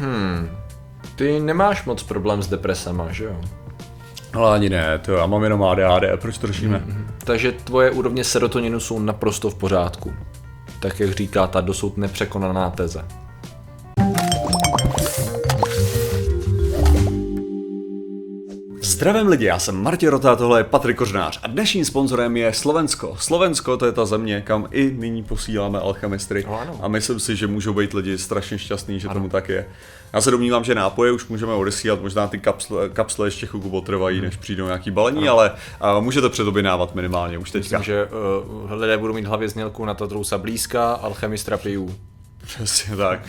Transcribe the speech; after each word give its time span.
Hmm. 0.00 0.50
Ty 1.16 1.40
nemáš 1.40 1.84
moc 1.84 2.02
problém 2.02 2.42
s 2.42 2.48
depresema, 2.48 3.12
že 3.12 3.24
jo? 3.24 3.40
Ale 4.32 4.54
ani 4.54 4.68
ne, 4.68 4.98
to 4.98 5.12
já 5.12 5.26
mám 5.26 5.44
jenom 5.44 5.62
ADHD, 5.62 6.20
proč 6.20 6.38
to 6.38 6.46
řešíme? 6.46 6.82
Mm-hmm. 6.86 7.04
Takže 7.24 7.52
tvoje 7.52 7.90
úrovně 7.90 8.24
serotoninu 8.24 8.80
jsou 8.80 8.98
naprosto 8.98 9.50
v 9.50 9.54
pořádku. 9.54 10.12
Tak 10.80 11.00
jak 11.00 11.10
říká 11.10 11.46
ta 11.46 11.60
dosud 11.60 11.96
nepřekonaná 11.96 12.70
teze. 12.70 13.04
Zdravím 19.00 19.28
lidi, 19.28 19.44
já 19.44 19.58
jsem 19.58 19.82
Martin 19.82 20.08
Rota, 20.08 20.36
tohle 20.36 20.60
je 20.60 20.64
Patrik 20.64 20.96
Kořnář 20.96 21.40
a 21.42 21.46
dnešním 21.46 21.84
sponzorem 21.84 22.36
je 22.36 22.52
Slovensko. 22.52 23.16
Slovensko 23.20 23.76
to 23.76 23.86
je 23.86 23.92
ta 23.92 24.06
země, 24.06 24.40
kam 24.40 24.68
i 24.70 24.90
nyní 24.98 25.22
posíláme 25.22 25.78
alchemistry 25.78 26.44
No, 26.48 26.60
ano. 26.60 26.78
a 26.82 26.88
myslím 26.88 27.20
si, 27.20 27.36
že 27.36 27.46
můžou 27.46 27.74
být 27.74 27.94
lidi 27.94 28.18
strašně 28.18 28.58
šťastní, 28.58 29.00
že 29.00 29.08
tomu 29.08 29.28
tak 29.28 29.48
je. 29.48 29.66
Já 30.12 30.20
se 30.20 30.30
domnívám, 30.30 30.64
že 30.64 30.74
nápoje 30.74 31.12
už 31.12 31.26
můžeme 31.28 31.52
odesílat, 31.52 32.02
možná 32.02 32.28
ty 32.28 32.38
kapsle, 32.38 32.88
kapsle 32.88 33.26
ještě 33.26 33.46
chvilku 33.46 33.70
potrvají, 33.70 34.20
než 34.20 34.36
přijdou 34.36 34.66
nějaký 34.66 34.90
balení, 34.90 35.28
ale 35.28 35.52
a, 35.80 36.00
můžete 36.00 36.28
předoběnávat 36.28 36.94
minimálně 36.94 37.38
už 37.38 37.50
teďka. 37.50 37.78
Myslím, 37.78 37.94
že 37.94 38.08
uh, 38.64 38.72
lidé 38.72 38.98
budou 38.98 39.14
mít 39.14 39.26
hlavě 39.26 39.48
znělku 39.48 39.84
na 39.84 39.94
Tatrousa 39.94 40.38
blízka, 40.38 40.92
alchemistra 40.92 41.56
pijů. 41.56 41.94
Přesně 42.42 42.96
tak. 42.96 43.20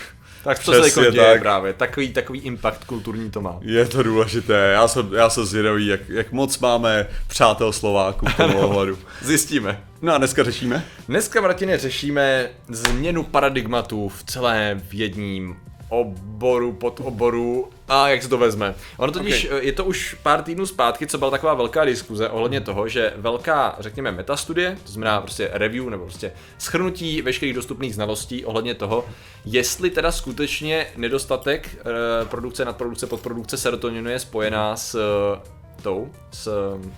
Tak 0.43 0.59
to 0.59 0.73
se 0.73 1.01
jako 1.01 1.11
děje 1.11 1.33
tak. 1.33 1.41
právě. 1.41 1.73
Takový, 1.73 2.13
takový 2.13 2.39
impact 2.39 2.83
kulturní 2.83 3.31
to 3.31 3.41
má. 3.41 3.57
Je 3.61 3.85
to 3.85 4.03
důležité, 4.03 4.71
já 4.73 4.87
jsem, 4.87 5.13
já 5.13 5.29
jsem 5.29 5.45
zvědavý, 5.45 5.87
jak, 5.87 6.09
jak 6.09 6.31
moc 6.31 6.59
máme 6.59 7.07
přátel 7.27 7.73
Slováků 7.73 8.25
v 8.25 8.37
tom 8.37 8.55
ohledu. 8.55 8.97
Zjistíme. 9.21 9.83
No 10.01 10.13
a 10.13 10.17
dneska 10.17 10.43
řešíme? 10.43 10.85
Dneska, 11.07 11.41
Martine, 11.41 11.77
řešíme 11.77 12.49
změnu 12.69 13.23
paradigmatu 13.23 14.09
v 14.09 14.23
celém 14.23 14.81
vědním 14.89 15.55
oboru, 15.91 16.73
podoboru 16.73 17.69
a 17.87 18.09
jak 18.09 18.23
se 18.23 18.29
to 18.29 18.37
vezme. 18.37 18.75
Ono 18.97 19.11
totiž, 19.11 19.45
okay. 19.45 19.65
je 19.65 19.71
to 19.71 19.85
už 19.85 20.15
pár 20.23 20.41
týdnů 20.41 20.65
zpátky, 20.65 21.07
co 21.07 21.17
byla 21.17 21.31
taková 21.31 21.53
velká 21.53 21.85
diskuze 21.85 22.29
ohledně 22.29 22.61
toho, 22.61 22.87
že 22.87 23.13
velká, 23.15 23.75
řekněme, 23.79 24.11
metastudie, 24.11 24.77
to 24.83 24.91
znamená 24.91 25.21
prostě 25.21 25.49
review 25.53 25.89
nebo 25.89 26.03
prostě 26.03 26.31
schrnutí 26.57 27.21
veškerých 27.21 27.55
dostupných 27.55 27.95
znalostí 27.95 28.45
ohledně 28.45 28.75
toho, 28.75 29.05
jestli 29.45 29.89
teda 29.89 30.11
skutečně 30.11 30.87
nedostatek 30.97 31.69
eh, 31.79 32.25
produkce, 32.25 32.65
nadprodukce, 32.65 33.07
podprodukce 33.07 33.57
serotoninu 33.57 34.09
je 34.09 34.19
spojená 34.19 34.75
s 34.75 34.95
eh, 34.95 35.39
tou, 35.81 36.09
s, 36.31 36.49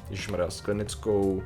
ježišmarja, 0.09 0.49
s 0.49 0.61
klinickou 0.61 1.43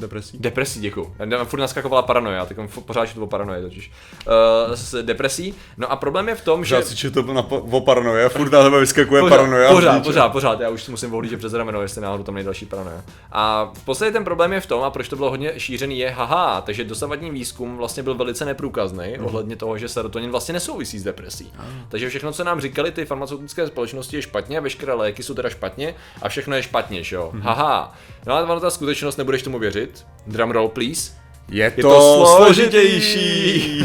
Depresí? 0.00 0.38
Depresí, 0.38 0.80
děkuju. 0.80 1.14
Já 1.30 1.44
Furt 1.44 1.60
naskakovala 1.60 2.02
paranoja, 2.02 2.46
tak 2.46 2.56
pořád 2.84 3.08
to 3.08 3.14
bylo 3.14 3.26
paranoje 3.26 3.62
totiž. 3.62 3.92
Uh, 4.26 4.74
s 4.74 5.02
depresí. 5.02 5.54
No 5.76 5.92
a 5.92 5.96
problém 5.96 6.28
je 6.28 6.34
v 6.34 6.40
tom, 6.44 6.64
že... 6.64 6.74
Já 6.74 7.10
to 7.10 7.22
na, 7.32 7.42
o 7.50 7.80
paranoje, 7.80 8.28
furt 8.28 8.52
na 8.52 8.62
tebe 8.62 8.80
vyskakuje 8.80 9.20
Pořád, 9.22 9.36
paranoja. 9.36 9.70
pořád, 9.70 10.02
pořád, 10.02 10.28
pořád, 10.28 10.60
já 10.60 10.68
už 10.68 10.82
si 10.82 10.90
musím 10.90 11.10
volit, 11.10 11.30
že 11.30 11.36
přes 11.36 11.52
rameno, 11.52 11.82
jestli 11.82 12.00
náhodou 12.00 12.24
tam 12.24 12.34
není 12.34 12.44
další 12.44 12.66
paranoja. 12.66 13.02
A 13.32 13.70
v 13.74 13.84
podstatě 13.84 14.12
ten 14.12 14.24
problém 14.24 14.52
je 14.52 14.60
v 14.60 14.66
tom, 14.66 14.82
a 14.82 14.90
proč 14.90 15.08
to 15.08 15.16
bylo 15.16 15.30
hodně 15.30 15.52
šířený, 15.60 15.98
je 15.98 16.10
haha, 16.10 16.60
takže 16.60 16.84
dosavadní 16.84 17.30
výzkum 17.30 17.76
vlastně 17.76 18.02
byl 18.02 18.14
velice 18.14 18.44
neprůkazný 18.44 19.12
Mhm. 19.16 19.26
ohledně 19.26 19.56
toho, 19.56 19.78
že 19.78 19.88
serotonin 19.88 20.30
vlastně 20.30 20.52
nesouvisí 20.52 20.98
s 20.98 21.04
depresí. 21.04 21.52
Takže 21.88 22.08
všechno, 22.08 22.32
co 22.32 22.44
nám 22.44 22.60
říkali 22.60 22.90
ty 22.90 23.04
farmaceutické 23.04 23.66
společnosti, 23.66 24.16
je 24.16 24.22
špatně, 24.22 24.60
veškeré 24.60 24.92
léky 24.94 25.22
jsou 25.22 25.34
teda 25.34 25.48
špatně 25.50 25.94
a 26.22 26.28
všechno 26.28 26.56
je 26.56 26.62
špatně, 26.62 27.02
že 27.02 27.16
jo? 27.16 27.30
Mhm. 27.32 27.42
Haha. 27.42 27.94
No 28.26 28.34
ale 28.34 28.44
ono 28.44 28.60
ta 28.60 28.70
skutečnost, 28.70 29.16
nebudeš 29.16 29.42
tomu 29.42 29.58
věřit. 29.58 30.06
Drum 30.26 30.50
roll, 30.50 30.68
please. 30.68 31.12
Je 31.48 31.64
Je 31.64 31.70
to, 31.70 31.88
to 31.88 32.26
složitější. 32.36 33.84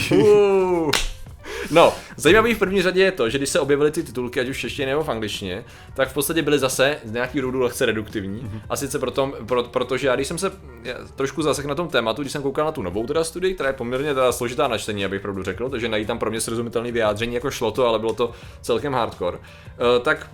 No, 1.72 1.94
zajímavý 2.18 2.54
v 2.54 2.60
první 2.60 2.82
řadě 2.82 3.04
je 3.04 3.12
to, 3.12 3.30
že 3.30 3.38
když 3.38 3.50
se 3.50 3.60
objevily 3.60 3.92
ty 3.92 4.04
titulky, 4.04 4.40
ať 4.40 4.50
už 4.50 4.58
v 4.58 4.60
češtině 4.60 4.88
nebo 4.88 5.04
v 5.04 5.10
angličtině, 5.10 5.64
tak 5.94 6.10
v 6.10 6.14
podstatě 6.14 6.42
byly 6.42 6.60
zase 6.60 6.98
z 7.04 7.12
nějaký 7.12 7.42
důvodu 7.42 7.60
lehce 7.60 7.86
reduktivní. 7.86 8.42
Mhm. 8.42 8.62
A 8.70 8.76
sice 8.76 9.00
proto, 9.00 9.34
pro, 9.46 9.64
protože 9.64 10.08
já 10.08 10.16
když 10.16 10.28
jsem 10.28 10.38
se 10.38 10.52
já 10.84 10.94
trošku 11.16 11.42
zasek 11.42 11.66
na 11.66 11.76
tom 11.76 11.88
tématu, 11.88 12.22
když 12.22 12.32
jsem 12.32 12.42
koukal 12.42 12.66
na 12.66 12.72
tu 12.72 12.82
novou 12.82 13.08
teda 13.08 13.24
studii, 13.24 13.54
která 13.54 13.70
je 13.70 13.74
poměrně 13.74 14.14
teda 14.14 14.32
složitá 14.32 14.68
na 14.68 14.78
čtení, 14.78 15.06
abych 15.06 15.22
pravdu 15.22 15.44
řekl, 15.44 15.70
takže 15.70 15.90
najít 15.90 16.08
tam 16.08 16.20
pro 16.20 16.30
mě 16.30 16.42
srozumitelný 16.42 16.92
vyjádření, 16.92 17.36
jako 17.36 17.52
šlo 17.52 17.72
to, 17.72 17.88
ale 17.88 18.00
bylo 18.00 18.14
to 18.14 18.32
celkem 18.62 18.94
hardcore. 18.94 19.38
Uh, 19.38 19.44
tak 20.04 20.30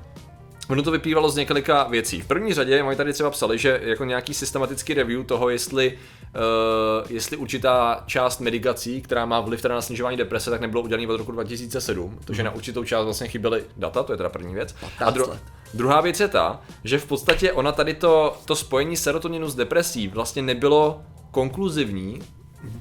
Ono 0.70 0.84
to 0.84 0.92
vyplývalo 0.92 1.30
z 1.30 1.36
několika 1.36 1.84
věcí. 1.84 2.22
V 2.22 2.28
první 2.28 2.54
řadě 2.54 2.84
oni 2.84 2.96
tady 2.96 3.14
třeba 3.14 3.30
psali, 3.30 3.58
že 3.58 3.80
jako 3.84 4.06
nějaký 4.06 4.34
systematický 4.34 4.94
review 4.94 5.26
toho, 5.26 5.50
jestli, 5.50 5.94
uh, 5.94 7.12
jestli 7.12 7.38
určitá 7.38 8.04
část 8.06 8.40
medikací, 8.40 9.02
která 9.02 9.26
má 9.26 9.40
vliv 9.40 9.62
teda 9.62 9.76
na 9.76 9.82
snižování 9.82 10.18
deprese, 10.18 10.50
tak 10.50 10.62
nebylo 10.62 10.84
udělané 10.84 11.08
od 11.08 11.18
roku 11.18 11.32
2007, 11.32 12.18
protože 12.26 12.44
na 12.44 12.52
určitou 12.52 12.84
část 12.84 13.06
vlastně 13.06 13.28
chyběly 13.28 13.64
data, 13.78 14.04
to 14.04 14.14
je 14.14 14.18
teda 14.18 14.30
první 14.30 14.54
věc. 14.54 14.76
A 15.00 15.12
dru- 15.12 15.38
druhá 15.74 16.02
věc 16.02 16.20
je 16.20 16.28
ta, 16.28 16.62
že 16.84 16.98
v 16.98 17.06
podstatě 17.06 17.52
ona 17.52 17.72
tady 17.72 17.94
to, 17.94 18.38
to 18.46 18.56
spojení 18.56 18.98
serotoninu 18.98 19.50
s 19.50 19.56
depresí 19.56 20.08
vlastně 20.08 20.42
nebylo 20.42 21.02
konkluzivní 21.32 22.22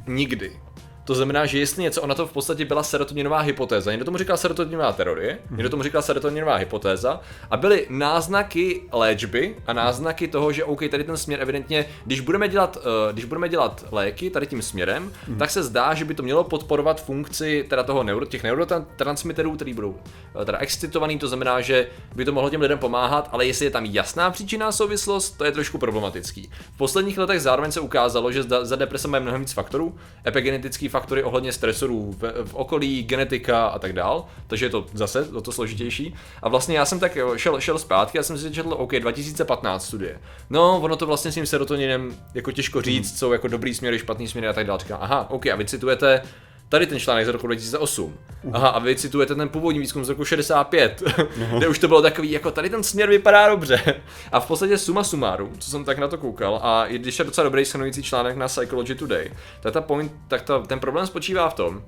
nikdy. 0.06 0.52
To 1.08 1.14
znamená, 1.14 1.46
že 1.46 1.58
jestli 1.58 1.82
něco, 1.82 2.02
ona 2.02 2.14
to 2.14 2.26
v 2.26 2.32
podstatě 2.32 2.64
byla 2.64 2.82
serotoninová 2.82 3.40
hypotéza. 3.40 3.90
Někdo 3.90 4.04
tomu 4.04 4.18
říkal 4.18 4.36
serotoninová 4.36 4.92
teorie, 4.92 5.38
někdo 5.50 5.70
tomu 5.70 5.82
říkal 5.82 6.02
serotoninová 6.02 6.54
hypotéza 6.54 7.20
a 7.50 7.56
byly 7.56 7.86
náznaky 7.90 8.82
léčby 8.92 9.56
a 9.66 9.72
náznaky 9.72 10.28
toho, 10.28 10.52
že 10.52 10.64
OK, 10.64 10.80
tady 10.90 11.04
ten 11.04 11.16
směr 11.16 11.42
evidentně, 11.42 11.84
když 12.04 12.20
budeme 12.20 12.48
dělat, 12.48 12.76
uh, 12.76 13.12
když 13.12 13.24
budeme 13.24 13.48
dělat 13.48 13.84
léky 13.90 14.30
tady 14.30 14.46
tím 14.46 14.62
směrem, 14.62 15.12
tak 15.38 15.50
se 15.50 15.62
zdá, 15.62 15.94
že 15.94 16.04
by 16.04 16.14
to 16.14 16.22
mělo 16.22 16.44
podporovat 16.44 17.04
funkci 17.04 17.66
teda 17.68 17.82
toho 17.82 18.02
neuro, 18.02 18.26
těch 18.26 18.42
neurotransmiterů, 18.42 19.56
který 19.56 19.74
budou 19.74 19.90
uh, 19.90 20.44
teda 20.44 20.58
excitovaný, 20.58 21.18
to 21.18 21.28
znamená, 21.28 21.60
že 21.60 21.86
by 22.14 22.24
to 22.24 22.32
mohlo 22.32 22.50
těm 22.50 22.60
lidem 22.60 22.78
pomáhat, 22.78 23.28
ale 23.32 23.46
jestli 23.46 23.64
je 23.64 23.70
tam 23.70 23.84
jasná 23.84 24.30
příčinná 24.30 24.72
souvislost, 24.72 25.30
to 25.30 25.44
je 25.44 25.52
trošku 25.52 25.78
problematický. 25.78 26.50
V 26.74 26.78
posledních 26.78 27.18
letech 27.18 27.40
zároveň 27.40 27.72
se 27.72 27.80
ukázalo, 27.80 28.32
že 28.32 28.42
za, 28.42 28.64
za 28.64 28.76
deprese 28.76 29.08
mají 29.08 29.22
mnohem 29.22 29.40
víc 29.40 29.52
faktorů, 29.52 29.96
epigenetický 30.26 30.88
faktory 31.00 31.22
ohledně 31.22 31.52
stresorů 31.52 32.14
v, 32.18 32.44
v 32.44 32.54
okolí, 32.54 33.02
genetika 33.02 33.66
a 33.66 33.78
tak 33.78 33.92
dál, 33.92 34.24
takže 34.46 34.66
je 34.66 34.70
to 34.70 34.86
zase 34.92 35.28
o 35.28 35.40
to 35.40 35.52
složitější. 35.52 36.14
A 36.42 36.48
vlastně 36.48 36.76
já 36.76 36.84
jsem 36.84 37.00
tak 37.00 37.18
šel, 37.36 37.60
šel 37.60 37.78
zpátky, 37.78 38.18
já 38.18 38.22
jsem 38.22 38.38
si 38.38 38.50
četl, 38.50 38.74
OK, 38.78 38.92
2015 38.92 39.86
studie. 39.86 40.20
No, 40.50 40.80
ono 40.80 40.96
to 40.96 41.06
vlastně 41.06 41.32
s 41.32 41.34
tím 41.34 41.46
serotoninem 41.46 42.16
jako 42.34 42.52
těžko 42.52 42.82
říct, 42.82 43.18
jsou 43.18 43.32
jako 43.32 43.48
dobrý 43.48 43.74
směry, 43.74 43.98
špatný 43.98 44.28
směry 44.28 44.48
a 44.48 44.52
tak 44.52 44.66
dále. 44.66 44.78
Říkám, 44.78 44.98
aha, 45.00 45.30
OK, 45.30 45.46
a 45.46 45.56
vy 45.56 45.64
citujete 45.64 46.22
tady 46.68 46.86
ten 46.86 46.98
článek 46.98 47.26
z 47.26 47.28
roku 47.28 47.46
2008. 47.46 48.18
Aha, 48.52 48.68
a 48.68 48.78
vy 48.78 48.96
citujete 48.96 49.34
ten 49.34 49.48
původní 49.48 49.80
výzkum 49.80 50.04
z 50.04 50.08
roku 50.08 50.24
65, 50.24 51.02
kde 51.58 51.68
už 51.68 51.78
to 51.78 51.88
bylo 51.88 52.02
takový, 52.02 52.30
jako 52.30 52.50
tady 52.50 52.70
ten 52.70 52.82
směr 52.82 53.08
vypadá 53.08 53.48
dobře. 53.48 53.94
A 54.32 54.40
v 54.40 54.46
podstatě 54.46 54.78
suma 54.78 55.04
sumáru, 55.04 55.52
co 55.58 55.70
jsem 55.70 55.84
tak 55.84 55.98
na 55.98 56.08
to 56.08 56.18
koukal, 56.18 56.60
a 56.62 56.86
i 56.86 56.98
když 56.98 57.18
je 57.18 57.24
docela 57.24 57.44
dobrý 57.44 57.64
shrnující 57.64 58.02
článek 58.02 58.36
na 58.36 58.48
Psychology 58.48 58.94
Today, 58.94 59.30
tak, 59.60 59.72
ta 59.72 59.80
point, 59.80 60.12
tak 60.28 60.42
ta, 60.42 60.58
ten 60.58 60.80
problém 60.80 61.06
spočívá 61.06 61.50
v 61.50 61.54
tom, 61.54 61.82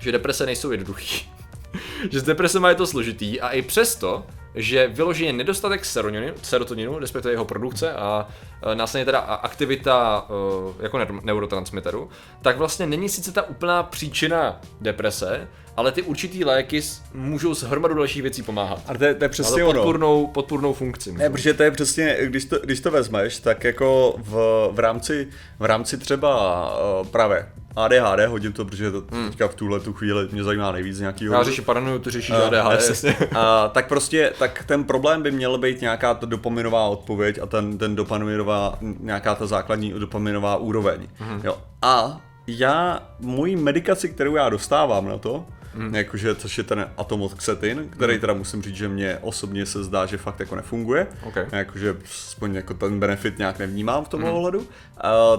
že 0.00 0.12
deprese 0.12 0.46
nejsou 0.46 0.70
jednoduchý. 0.70 1.28
že 2.10 2.20
s 2.20 2.22
depresema 2.22 2.68
je 2.68 2.74
to 2.74 2.86
složitý 2.86 3.40
a 3.40 3.48
i 3.48 3.62
přesto, 3.62 4.26
že 4.54 4.86
vyloženě 4.86 5.32
nedostatek 5.32 5.84
serotoninu, 5.84 6.34
serotoninu 6.42 6.98
respektive 6.98 7.32
jeho 7.34 7.44
produkce 7.44 7.92
a 7.92 8.28
e, 8.62 8.74
následně 8.74 9.04
teda 9.04 9.18
aktivita 9.18 10.26
e, 10.78 10.82
jako 10.82 10.98
ne- 10.98 11.06
neurotransmiteru, 11.22 12.08
tak 12.42 12.56
vlastně 12.56 12.86
není 12.86 13.08
sice 13.08 13.32
ta 13.32 13.42
úplná 13.42 13.82
příčina 13.82 14.60
deprese, 14.80 15.48
ale 15.76 15.92
ty 15.92 16.02
určitý 16.02 16.44
léky 16.44 16.82
můžou 17.14 17.54
s 17.54 17.62
hromadu 17.62 17.94
dalších 17.94 18.22
věcí 18.22 18.42
pomáhat. 18.42 18.82
A 18.86 18.98
to 18.98 19.04
je, 19.04 19.14
to 19.14 19.24
je 19.24 19.28
Ale 19.28 19.28
přesně 19.28 19.64
ono. 19.64 19.72
podpůrnou, 19.72 20.26
podpůrnou 20.26 20.72
funkci. 20.72 21.12
Ne, 21.12 21.30
protože 21.30 21.54
to 21.54 21.62
je 21.62 21.70
přesně, 21.70 22.16
když 22.22 22.44
to, 22.44 22.58
když 22.58 22.80
to 22.80 22.90
vezmeš, 22.90 23.38
tak 23.38 23.64
jako 23.64 24.14
v, 24.18 24.68
v, 24.72 24.78
rámci, 24.78 25.28
v 25.58 25.64
rámci 25.64 25.98
třeba 25.98 26.64
uh, 27.00 27.06
právě 27.06 27.46
ADHD, 27.76 28.26
hodím 28.28 28.52
to, 28.52 28.64
protože 28.64 28.90
to 28.90 29.02
hmm. 29.10 29.28
teďka 29.28 29.48
v 29.48 29.54
tuhle 29.54 29.80
tu 29.80 29.92
chvíli 29.92 30.28
mě 30.32 30.44
zajímá 30.44 30.72
nejvíc 30.72 31.00
nějaký 31.00 31.24
Já 31.24 31.42
řeším 31.42 31.64
paranoju, 31.64 31.98
ty 31.98 32.10
řešíš 32.10 32.34
Eh, 32.38 32.42
ADHD. 32.46 32.72
jasně. 32.88 33.16
A, 33.36 33.68
tak 33.68 33.88
prostě, 33.88 34.32
tak 34.38 34.64
ten 34.66 34.84
problém 34.84 35.22
by 35.22 35.30
měl 35.30 35.58
být 35.58 35.80
nějaká 35.80 36.14
ta 36.14 36.26
dopaminová 36.26 36.84
odpověď 36.84 37.38
a 37.42 37.46
ten, 37.46 37.78
ten 37.78 37.96
dopaminová, 37.96 38.78
nějaká 38.80 39.34
ta 39.34 39.46
základní 39.46 39.92
dopaminová 39.92 40.56
úroveň. 40.56 41.08
Jo. 41.44 41.58
A 41.82 42.20
já, 42.46 43.02
moji 43.20 43.56
medikaci, 43.56 44.08
kterou 44.08 44.36
já 44.36 44.48
dostávám 44.48 45.08
na 45.08 45.18
to, 45.18 45.44
mm. 45.74 45.94
jakože, 45.94 46.34
což 46.34 46.58
je 46.58 46.64
ten 46.64 46.90
atomoxetin, 46.96 47.88
který 47.90 48.18
teda 48.18 48.34
musím 48.34 48.62
říct, 48.62 48.76
že 48.76 48.88
mě 48.88 49.18
osobně 49.20 49.66
se 49.66 49.84
zdá, 49.84 50.06
že 50.06 50.16
fakt 50.16 50.40
jako 50.40 50.56
nefunguje, 50.56 51.06
Ok. 51.22 51.36
jakože 51.52 51.96
aspoň 52.04 52.54
jako 52.54 52.74
ten 52.74 53.00
benefit 53.00 53.38
nějak 53.38 53.58
nevnímám 53.58 54.04
v 54.04 54.08
tom 54.08 54.20
mm. 54.20 54.26
ohledu, 54.26 54.58
uh, 54.58 54.66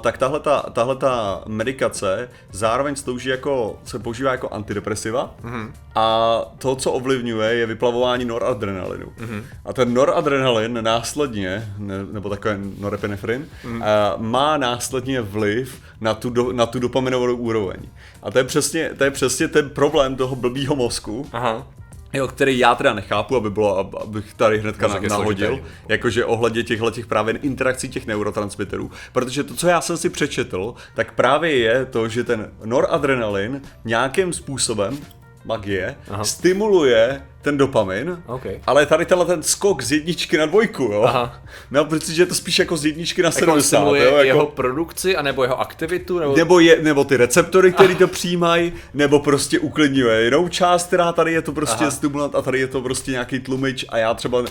tak 0.01 0.17
tahle 0.17 0.41
tahle 0.73 0.95
ta 0.95 1.43
medikace 1.47 2.29
zároveň 2.51 2.95
slouží 2.95 3.29
jako, 3.29 3.79
se 3.85 3.99
používá 3.99 4.31
jako 4.31 4.49
antidepresiva 4.49 5.35
mm. 5.43 5.73
a 5.95 6.37
to, 6.57 6.75
co 6.75 6.91
ovlivňuje, 6.91 7.53
je 7.53 7.65
vyplavování 7.65 8.25
noradrenalinu. 8.25 9.13
Mm. 9.19 9.43
A 9.65 9.73
ten 9.73 9.93
noradrenalin 9.93 10.79
následně, 10.81 11.73
ne, 11.77 12.05
nebo 12.11 12.29
takový 12.29 12.55
norepinefrin, 12.79 13.47
mm. 13.63 13.81
uh, 13.81 13.85
má 14.17 14.57
následně 14.57 15.21
vliv 15.21 15.81
na 16.01 16.13
tu, 16.13 16.29
do, 16.29 16.51
na 16.51 16.65
tu 16.65 16.79
dopaminovou 16.79 17.35
úroveň. 17.35 17.77
A 18.23 18.31
to 18.31 18.37
je 18.37 18.43
přesně, 18.43 18.89
to 18.97 19.03
je 19.03 19.11
přesně 19.11 19.47
ten 19.47 19.69
problém 19.69 20.15
toho 20.15 20.24
toho 20.25 20.35
blbýho 20.35 20.75
mozku, 20.75 21.27
Aha. 21.31 21.67
Jo, 22.13 22.27
který 22.27 22.59
já 22.59 22.75
teda 22.75 22.93
nechápu, 22.93 23.35
aby 23.35 23.49
bylo, 23.49 23.83
ab- 23.83 24.01
abych 24.01 24.33
tady 24.33 24.59
hnedka 24.59 24.87
Mozek 24.87 25.09
nahodil, 25.09 25.59
jakože 25.89 26.25
ohledně 26.25 26.63
těchto 26.63 26.91
těch 26.91 27.05
právě 27.05 27.37
interakcí 27.37 27.89
těch 27.89 28.07
neurotransmiterů, 28.07 28.91
protože 29.13 29.43
to, 29.43 29.53
co 29.53 29.67
já 29.67 29.81
jsem 29.81 29.97
si 29.97 30.09
přečetl, 30.09 30.73
tak 30.95 31.13
právě 31.13 31.57
je 31.57 31.85
to, 31.85 32.07
že 32.09 32.23
ten 32.23 32.51
noradrenalin 32.65 33.61
nějakým 33.85 34.33
způsobem, 34.33 34.97
magie, 35.45 35.95
Aha. 36.09 36.23
stimuluje 36.23 37.21
ten 37.41 37.57
dopamin, 37.57 38.23
OK. 38.25 38.45
ale 38.67 38.85
tady 38.85 39.05
tenhle 39.05 39.25
ten 39.25 39.43
skok 39.43 39.81
z 39.81 39.91
jedničky 39.91 40.37
na 40.37 40.45
dvojku, 40.45 40.83
jo. 40.83 41.03
Aha. 41.07 41.41
No, 41.71 41.85
protože 41.85 42.21
je 42.21 42.25
to 42.25 42.35
spíš 42.35 42.59
jako 42.59 42.77
z 42.77 42.85
jedničky 42.85 43.21
na 43.21 43.27
Jako 43.27 43.39
70, 43.39 43.67
stimuluje 43.67 44.03
jo, 44.03 44.09
jako... 44.11 44.23
jeho 44.23 44.45
produkci, 44.45 45.15
anebo 45.15 45.43
jeho 45.43 45.59
aktivitu, 45.59 46.19
nebo... 46.19 46.35
Nebo, 46.35 46.59
je, 46.59 46.81
nebo 46.81 47.03
ty 47.03 47.17
receptory, 47.17 47.71
které 47.71 47.95
to 47.95 48.07
přijímají, 48.07 48.73
nebo 48.93 49.19
prostě 49.19 49.59
uklidňuje 49.59 50.23
jinou 50.23 50.47
část, 50.47 50.87
která 50.87 51.11
tady 51.11 51.33
je 51.33 51.41
to 51.41 51.51
prostě 51.51 51.83
Aha. 51.83 51.91
stimulant 51.91 52.35
a 52.35 52.41
tady 52.41 52.59
je 52.59 52.67
to 52.67 52.81
prostě 52.81 53.11
nějaký 53.11 53.39
tlumič 53.39 53.85
a 53.89 53.97
já 53.97 54.13
třeba, 54.13 54.43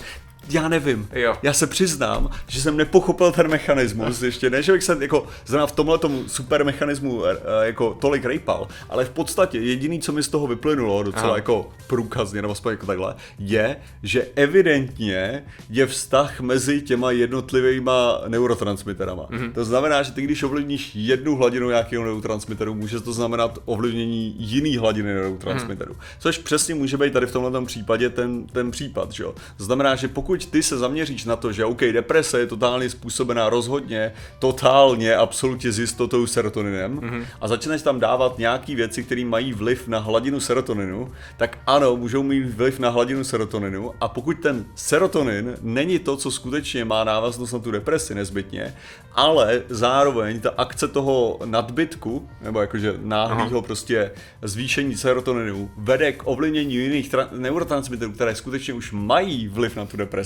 já 0.49 0.67
nevím, 0.67 1.07
Jo. 1.13 1.35
já 1.43 1.53
se 1.53 1.67
přiznám, 1.67 2.29
že 2.47 2.61
jsem 2.61 2.77
nepochopil 2.77 3.31
ten 3.31 3.47
mechanismus, 3.47 4.21
ještě 4.21 4.49
ne, 4.49 4.63
že 4.63 4.71
bych 4.71 4.83
se 4.83 4.97
jako 5.01 5.27
v 5.65 5.71
tomhle 5.71 5.99
super 6.27 6.65
mechanismu 6.65 7.25
eh, 7.25 7.37
jako 7.61 7.97
tolik 8.01 8.25
rejpal, 8.25 8.67
ale 8.89 9.05
v 9.05 9.09
podstatě 9.09 9.59
jediný, 9.59 10.01
co 10.01 10.11
mi 10.11 10.23
z 10.23 10.27
toho 10.27 10.47
vyplynulo 10.47 11.03
docela 11.03 11.27
Aha. 11.27 11.35
jako 11.35 11.69
průkazně, 11.87 12.41
nebo 12.41 12.51
aspoň 12.51 12.71
jako 12.71 12.85
takhle, 12.85 13.15
je, 13.39 13.75
že 14.03 14.27
evidentně 14.35 15.43
je 15.69 15.87
vztah 15.87 16.41
mezi 16.41 16.81
těma 16.81 17.11
jednotlivýma 17.11 18.21
neurotransmiterama. 18.27 19.27
Mhm. 19.29 19.41
Mm-hmm. 19.41 19.53
To 19.53 19.65
znamená, 19.65 20.03
že 20.03 20.11
ty 20.11 20.21
když 20.21 20.43
ovlivníš 20.43 20.91
jednu 20.95 21.35
hladinu 21.35 21.69
nějakého 21.69 22.03
neurotransmiteru, 22.03 22.75
může 22.75 22.99
to 22.99 23.13
znamenat 23.13 23.59
ovlivnění 23.65 24.35
jiný 24.39 24.77
hladiny 24.77 25.13
neurotransmiterů. 25.13 25.93
Mhm. 25.93 26.01
Mm-hmm. 26.01 26.19
Což 26.19 26.37
přesně 26.37 26.75
může 26.75 26.97
být 26.97 27.13
tady 27.13 27.25
v 27.27 27.31
tomhle 27.31 27.65
případě 27.65 28.09
ten, 28.09 28.47
ten 28.47 28.71
případ. 28.71 29.11
Že 29.11 29.23
jo? 29.23 29.35
To 29.57 29.63
znamená, 29.63 29.95
že 29.95 30.07
pokud 30.07 30.34
ty 30.45 30.63
se 30.63 30.77
zaměříš 30.77 31.25
na 31.25 31.35
to, 31.35 31.51
že 31.51 31.65
OK, 31.65 31.79
deprese 31.81 32.39
je 32.39 32.47
totálně 32.47 32.89
způsobená 32.89 33.49
rozhodně, 33.49 34.13
totálně, 34.39 35.15
absolutně 35.15 35.71
s 35.71 35.79
jistotou 35.79 36.27
serotoninem 36.27 36.91
Mhm. 36.91 37.09
mm-hmm. 37.09 37.25
a 37.41 37.47
začneš 37.47 37.81
tam 37.81 37.99
dávat 37.99 38.37
nějaký 38.37 38.75
věci, 38.75 39.03
které 39.03 39.25
mají 39.25 39.53
vliv 39.53 39.87
na 39.87 39.99
hladinu 39.99 40.39
serotoninu, 40.39 41.11
tak 41.37 41.57
ano, 41.67 41.95
můžou 41.95 42.23
mít 42.23 42.49
vliv 42.55 42.79
na 42.79 42.89
hladinu 42.89 43.23
serotoninu 43.23 43.91
a 44.01 44.07
pokud 44.07 44.37
ten 44.39 44.65
serotonin 44.75 45.55
není 45.61 45.99
to, 45.99 46.17
co 46.17 46.31
skutečně 46.31 46.85
má 46.85 47.03
návaznost 47.03 47.51
na 47.51 47.59
tu 47.59 47.71
depresi 47.71 48.15
nezbytně, 48.15 48.73
ale 49.13 49.61
zároveň 49.69 50.39
ta 50.39 50.49
akce 50.57 50.87
toho 50.87 51.39
nadbytku, 51.45 52.29
nebo 52.41 52.61
jakože 52.61 52.93
náhlého 53.03 53.61
prostě 53.61 54.11
zvýšení 54.41 54.97
serotoninu 54.97 55.71
vede 55.77 56.11
k 56.11 56.21
ovlivnění 56.27 56.75
jiných 56.75 57.11
tra- 57.13 57.27
neurotransmiterů, 57.31 58.11
které 58.11 58.35
skutečně 58.35 58.73
už 58.73 58.91
mají 58.91 59.47
vliv 59.47 59.75
na 59.75 59.85
tu 59.85 59.97
depresi, 59.97 60.24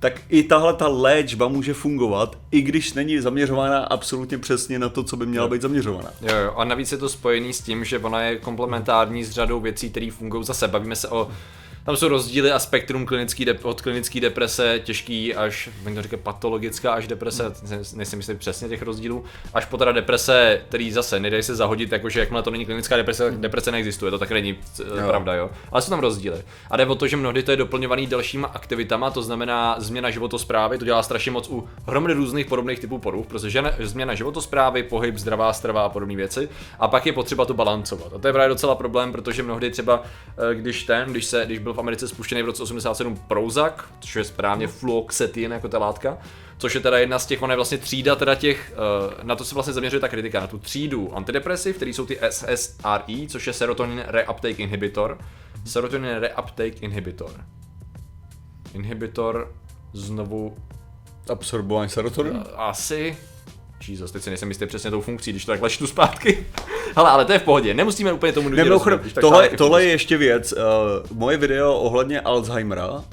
tak 0.00 0.20
i 0.28 0.42
tahle 0.42 0.74
ta 0.74 0.88
léčba 0.88 1.48
může 1.48 1.74
fungovat, 1.74 2.38
i 2.50 2.62
když 2.62 2.94
není 2.94 3.18
zaměřována 3.18 3.78
absolutně 3.78 4.38
přesně 4.38 4.78
na 4.78 4.88
to, 4.88 5.02
co 5.02 5.16
by 5.16 5.26
měla 5.26 5.48
být 5.48 5.62
zaměřována. 5.62 6.10
Jo, 6.22 6.36
jo, 6.36 6.54
a 6.56 6.64
navíc 6.64 6.92
je 6.92 6.98
to 6.98 7.08
spojený 7.08 7.52
s 7.52 7.60
tím, 7.60 7.84
že 7.84 7.98
ona 7.98 8.22
je 8.22 8.36
komplementární 8.36 9.24
s 9.24 9.30
řadou 9.30 9.60
věcí, 9.60 9.90
které 9.90 10.10
fungují 10.10 10.44
zase. 10.44 10.68
Bavíme 10.68 10.96
se 10.96 11.08
o 11.08 11.28
tam 11.86 11.96
jsou 11.96 12.08
rozdíly 12.08 12.52
a 12.52 12.58
spektrum 12.58 13.06
klinický 13.06 13.44
de- 13.44 13.58
od 13.62 13.80
klinické 13.80 14.20
deprese, 14.20 14.80
těžký 14.84 15.34
až, 15.34 15.68
to 15.94 16.02
říká, 16.02 16.16
patologická 16.22 16.92
až 16.92 17.06
deprese, 17.06 17.52
ne- 17.70 17.78
nejsem 17.94 18.18
jistý 18.18 18.34
přesně 18.34 18.68
těch 18.68 18.82
rozdílů, 18.82 19.24
až 19.54 19.64
po 19.64 19.76
teda 19.78 19.92
deprese, 19.92 20.60
který 20.68 20.92
zase 20.92 21.20
nedají 21.20 21.42
se 21.42 21.54
zahodit, 21.54 21.92
jakože 21.92 22.20
jakmile 22.20 22.42
to 22.42 22.50
není 22.50 22.64
klinická 22.66 22.96
deprese, 22.96 23.24
tak 23.30 23.40
deprese 23.40 23.72
neexistuje, 23.72 24.10
to 24.10 24.18
tak 24.18 24.30
není 24.30 24.56
Jo. 25.00 25.08
pravda, 25.08 25.34
jo. 25.34 25.50
Ale 25.72 25.82
jsou 25.82 25.90
tam 25.90 25.98
rozdíly. 26.00 26.42
A 26.70 26.76
jde 26.76 26.86
o 26.86 26.94
to, 26.94 27.06
že 27.06 27.16
mnohdy 27.16 27.42
to 27.42 27.50
je 27.50 27.56
doplňovaný 27.56 28.06
dalšíma 28.06 28.48
aktivitama, 28.48 29.10
to 29.10 29.22
znamená 29.22 29.76
změna 29.78 30.10
životosprávy, 30.10 30.78
to 30.78 30.84
dělá 30.84 31.02
strašně 31.02 31.30
moc 31.30 31.48
u 31.50 31.68
hromady 31.86 32.14
různých 32.14 32.46
podobných 32.46 32.78
typů 32.80 32.98
poruch, 32.98 33.26
protože 33.26 33.62
změna 33.80 34.14
životosprávy, 34.14 34.82
pohyb, 34.82 35.16
zdravá 35.18 35.52
strava 35.52 35.82
a 35.84 35.88
podobné 35.88 36.16
věci. 36.16 36.48
A 36.80 36.88
pak 36.88 37.06
je 37.06 37.12
potřeba 37.12 37.44
to 37.44 37.54
balancovat. 37.54 38.12
A 38.14 38.18
to 38.18 38.26
je 38.28 38.32
právě 38.32 38.48
docela 38.48 38.74
problém, 38.74 39.12
protože 39.12 39.42
mnohdy 39.42 39.70
třeba, 39.70 40.02
eh, 40.50 40.54
když 40.54 40.84
ten, 40.84 41.08
když 41.10 41.24
se, 41.24 41.46
když 41.46 41.58
byl 41.58 41.75
v 41.76 41.78
Americe 41.78 42.08
spuštěný 42.08 42.42
v 42.42 42.46
roce 42.46 42.62
87 42.62 43.16
Prozac, 43.28 43.74
což 44.00 44.16
je 44.16 44.24
správně 44.24 44.66
fluoxetin 44.66 45.52
jako 45.52 45.68
ta 45.68 45.78
látka, 45.78 46.18
což 46.58 46.74
je 46.74 46.80
teda 46.80 46.98
jedna 46.98 47.18
z 47.18 47.26
těch, 47.26 47.42
ona 47.42 47.52
je 47.52 47.56
vlastně 47.56 47.78
třída 47.78 48.16
teda 48.16 48.34
těch, 48.34 48.72
eh, 48.72 49.24
na 49.24 49.36
to 49.36 49.44
se 49.44 49.54
vlastně 49.54 49.74
zaměřuje 49.74 50.00
ta 50.00 50.08
kritika, 50.08 50.40
na 50.40 50.46
tu 50.46 50.58
třídu 50.58 51.16
antidepresiv, 51.16 51.76
který 51.76 51.92
jsou 51.92 52.06
ty 52.06 52.18
SSRI, 52.30 53.26
což 53.28 53.46
je 53.46 53.52
serotonin 53.52 54.04
reuptake 54.06 54.58
inhibitor. 54.58 55.18
Serotonin 55.64 56.10
reuptake 56.10 56.82
inhibitor. 56.82 57.30
Inhibitor 58.74 59.52
znovu 59.92 60.56
Absorbování 61.28 61.88
serotoninu? 61.90 62.40
eh, 62.40 62.52
asi 62.56 63.16
Jesus, 63.88 64.12
teď 64.12 64.22
si 64.22 64.30
nejsem 64.30 64.48
jistý 64.48 64.66
přesně 64.66 64.90
tou 64.90 65.00
funkcí, 65.00 65.30
když 65.30 65.44
to 65.44 65.52
takhle 65.52 65.70
čtu 65.70 65.86
zpátky. 65.86 66.46
Hele, 66.96 67.10
ale 67.10 67.24
to 67.24 67.32
je 67.32 67.38
v 67.38 67.42
pohodě, 67.42 67.74
nemusíme 67.74 68.12
úplně 68.12 68.32
tomu 68.32 68.48
nutně 68.48 68.64
rozumět, 68.64 69.14
tohle, 69.20 69.38
článek 69.38 69.58
tohle 69.58 69.84
je 69.84 69.90
ještě 69.90 70.16
věc. 70.16 70.52
Uh, 70.52 70.58
moje 71.18 71.36
video 71.36 71.74
ohledně 71.74 72.20
Alzheimera, 72.20 73.04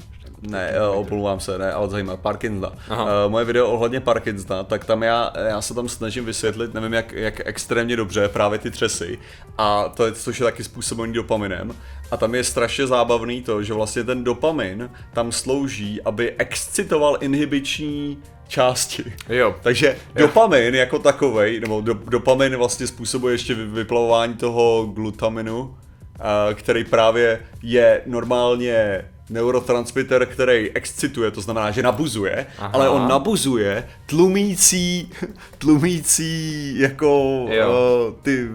ne, 0.47 0.73
uh, 0.91 0.97
opomlouvám 0.99 1.39
se, 1.39 1.57
ne, 1.57 1.73
Alzheimer, 1.73 2.17
Parkinsona. 2.17 2.71
Aha. 2.89 3.03
Uh, 3.03 3.31
moje 3.31 3.45
video 3.45 3.69
ohledně 3.69 3.99
Parkinsona, 3.99 4.63
tak 4.63 4.85
tam 4.85 5.03
já, 5.03 5.33
já 5.47 5.61
se 5.61 5.73
tam 5.73 5.89
snažím 5.89 6.25
vysvětlit, 6.25 6.73
nevím 6.73 6.93
jak, 6.93 7.11
jak 7.11 7.41
extrémně 7.45 7.95
dobře, 7.95 8.29
právě 8.29 8.59
ty 8.59 8.71
třesy. 8.71 9.19
A 9.57 9.89
to 9.89 10.05
je, 10.05 10.11
což 10.11 10.39
je 10.39 10.43
taky 10.43 10.63
způsobený 10.63 11.13
dopaminem. 11.13 11.75
A 12.11 12.17
tam 12.17 12.35
je 12.35 12.43
strašně 12.43 12.87
zábavný 12.87 13.41
to, 13.41 13.63
že 13.63 13.73
vlastně 13.73 14.03
ten 14.03 14.23
dopamin 14.23 14.89
tam 15.13 15.31
slouží, 15.31 16.01
aby 16.01 16.35
excitoval 16.37 17.17
inhibiční 17.21 18.17
části. 18.47 19.13
Jo. 19.29 19.55
Takže 19.61 19.97
dopamin 20.15 20.75
jako 20.75 20.99
takovej, 20.99 21.59
nebo 21.59 21.81
do, 21.81 21.93
dopamin 21.93 22.55
vlastně 22.55 22.87
způsobuje 22.87 23.33
ještě 23.33 23.53
vy- 23.53 23.65
vyplavování 23.65 24.33
toho 24.33 24.85
glutaminu, 24.93 25.77
a, 26.19 26.53
který 26.53 26.83
právě 26.83 27.39
je 27.63 28.01
normálně 28.05 29.05
neurotransmitter, 29.33 30.25
který 30.25 30.71
excituje, 30.71 31.31
to 31.31 31.41
znamená, 31.41 31.71
že 31.71 31.83
nabuzuje, 31.83 32.45
Aha. 32.59 32.69
ale 32.73 32.89
on 32.89 33.07
nabuzuje 33.07 33.87
tlumící, 34.05 35.11
tlumící 35.57 36.73
jako 36.79 37.45
Jo. 37.49 38.07
uh, 38.07 38.13
ty 38.21 38.47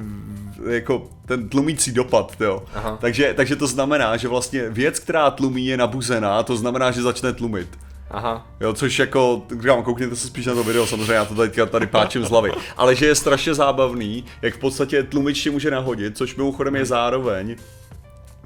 jako 0.71 1.09
ten 1.27 1.49
tlumící 1.49 1.93
dopad, 1.93 2.33
jo. 2.41 2.63
Aha. 2.75 2.99
Takže, 3.01 3.35
takže 3.37 3.57
to 3.57 3.67
znamená, 3.67 4.17
že 4.17 4.29
vlastně 4.29 4.71
věc, 4.71 4.99
která 4.99 5.31
tlumí, 5.31 5.67
je 5.67 5.77
nabuzená, 5.77 6.43
to 6.43 6.57
znamená, 6.57 6.91
že 6.91 7.03
začne 7.03 7.33
tlumit. 7.33 7.69
Aha. 8.11 8.47
Jo, 8.61 8.73
což 8.73 8.99
jako, 8.99 9.43
říkám, 9.61 9.83
koukněte 9.83 10.17
se 10.17 10.27
spíš 10.27 10.47
na 10.47 10.55
to 10.55 10.65
video, 10.65 10.87
samozřejmě 10.87 11.13
já 11.13 11.25
to 11.25 11.35
teďka 11.35 11.67
tady 11.67 11.87
páčím 11.87 12.25
z 12.25 12.31
hlavy. 12.31 12.53
Ale 12.77 12.95
že 12.95 13.07
je 13.07 13.15
strašně 13.15 13.55
zábavný, 13.55 14.25
jak 14.43 14.55
v 14.55 14.59
podstatě 14.59 15.03
tlumič 15.03 15.43
tě 15.43 15.51
může 15.51 15.71
nahodit, 15.71 16.17
což 16.17 16.37
mimochodem 16.37 16.77
je 16.77 16.85
zároveň 16.85 17.57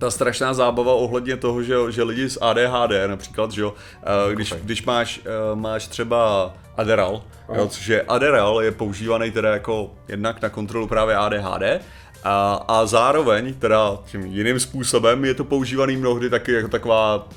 ta 0.03 0.11
strašná 0.11 0.55
zábava 0.55 0.93
ohledně 0.93 1.37
toho, 1.37 1.63
že, 1.63 1.75
že 1.91 2.03
lidi 2.03 2.31
s 2.31 2.39
ADHD 2.43 2.91
například, 3.07 3.51
že 3.53 3.63
jo, 3.63 3.75
eh, 4.03 4.35
když, 4.35 4.55
když 4.63 4.85
máš, 4.85 5.21
eh, 5.25 5.55
máš 5.55 5.87
třeba 5.87 6.53
Adderall, 6.77 7.23
jo, 7.55 7.69
což 7.69 7.87
je 7.87 8.03
Adderall 8.03 8.63
je 8.63 8.71
používaný 8.73 9.31
teda 9.31 9.53
jako 9.53 9.91
jednak 10.09 10.43
na 10.43 10.49
kontrolu 10.49 10.87
právě 10.87 11.17
ADHD, 11.17 11.81
a, 12.25 12.65
a 12.69 12.87
zároveň 12.87 13.55
teda 13.55 13.99
tím 14.05 14.27
jiným 14.27 14.61
způsobem 14.61 15.25
je 15.25 15.35
to 15.35 15.45
používaný 15.45 15.97
mnohdy 15.97 16.31
taky 16.31 16.53
jako 16.53 16.69
taková 16.69 17.29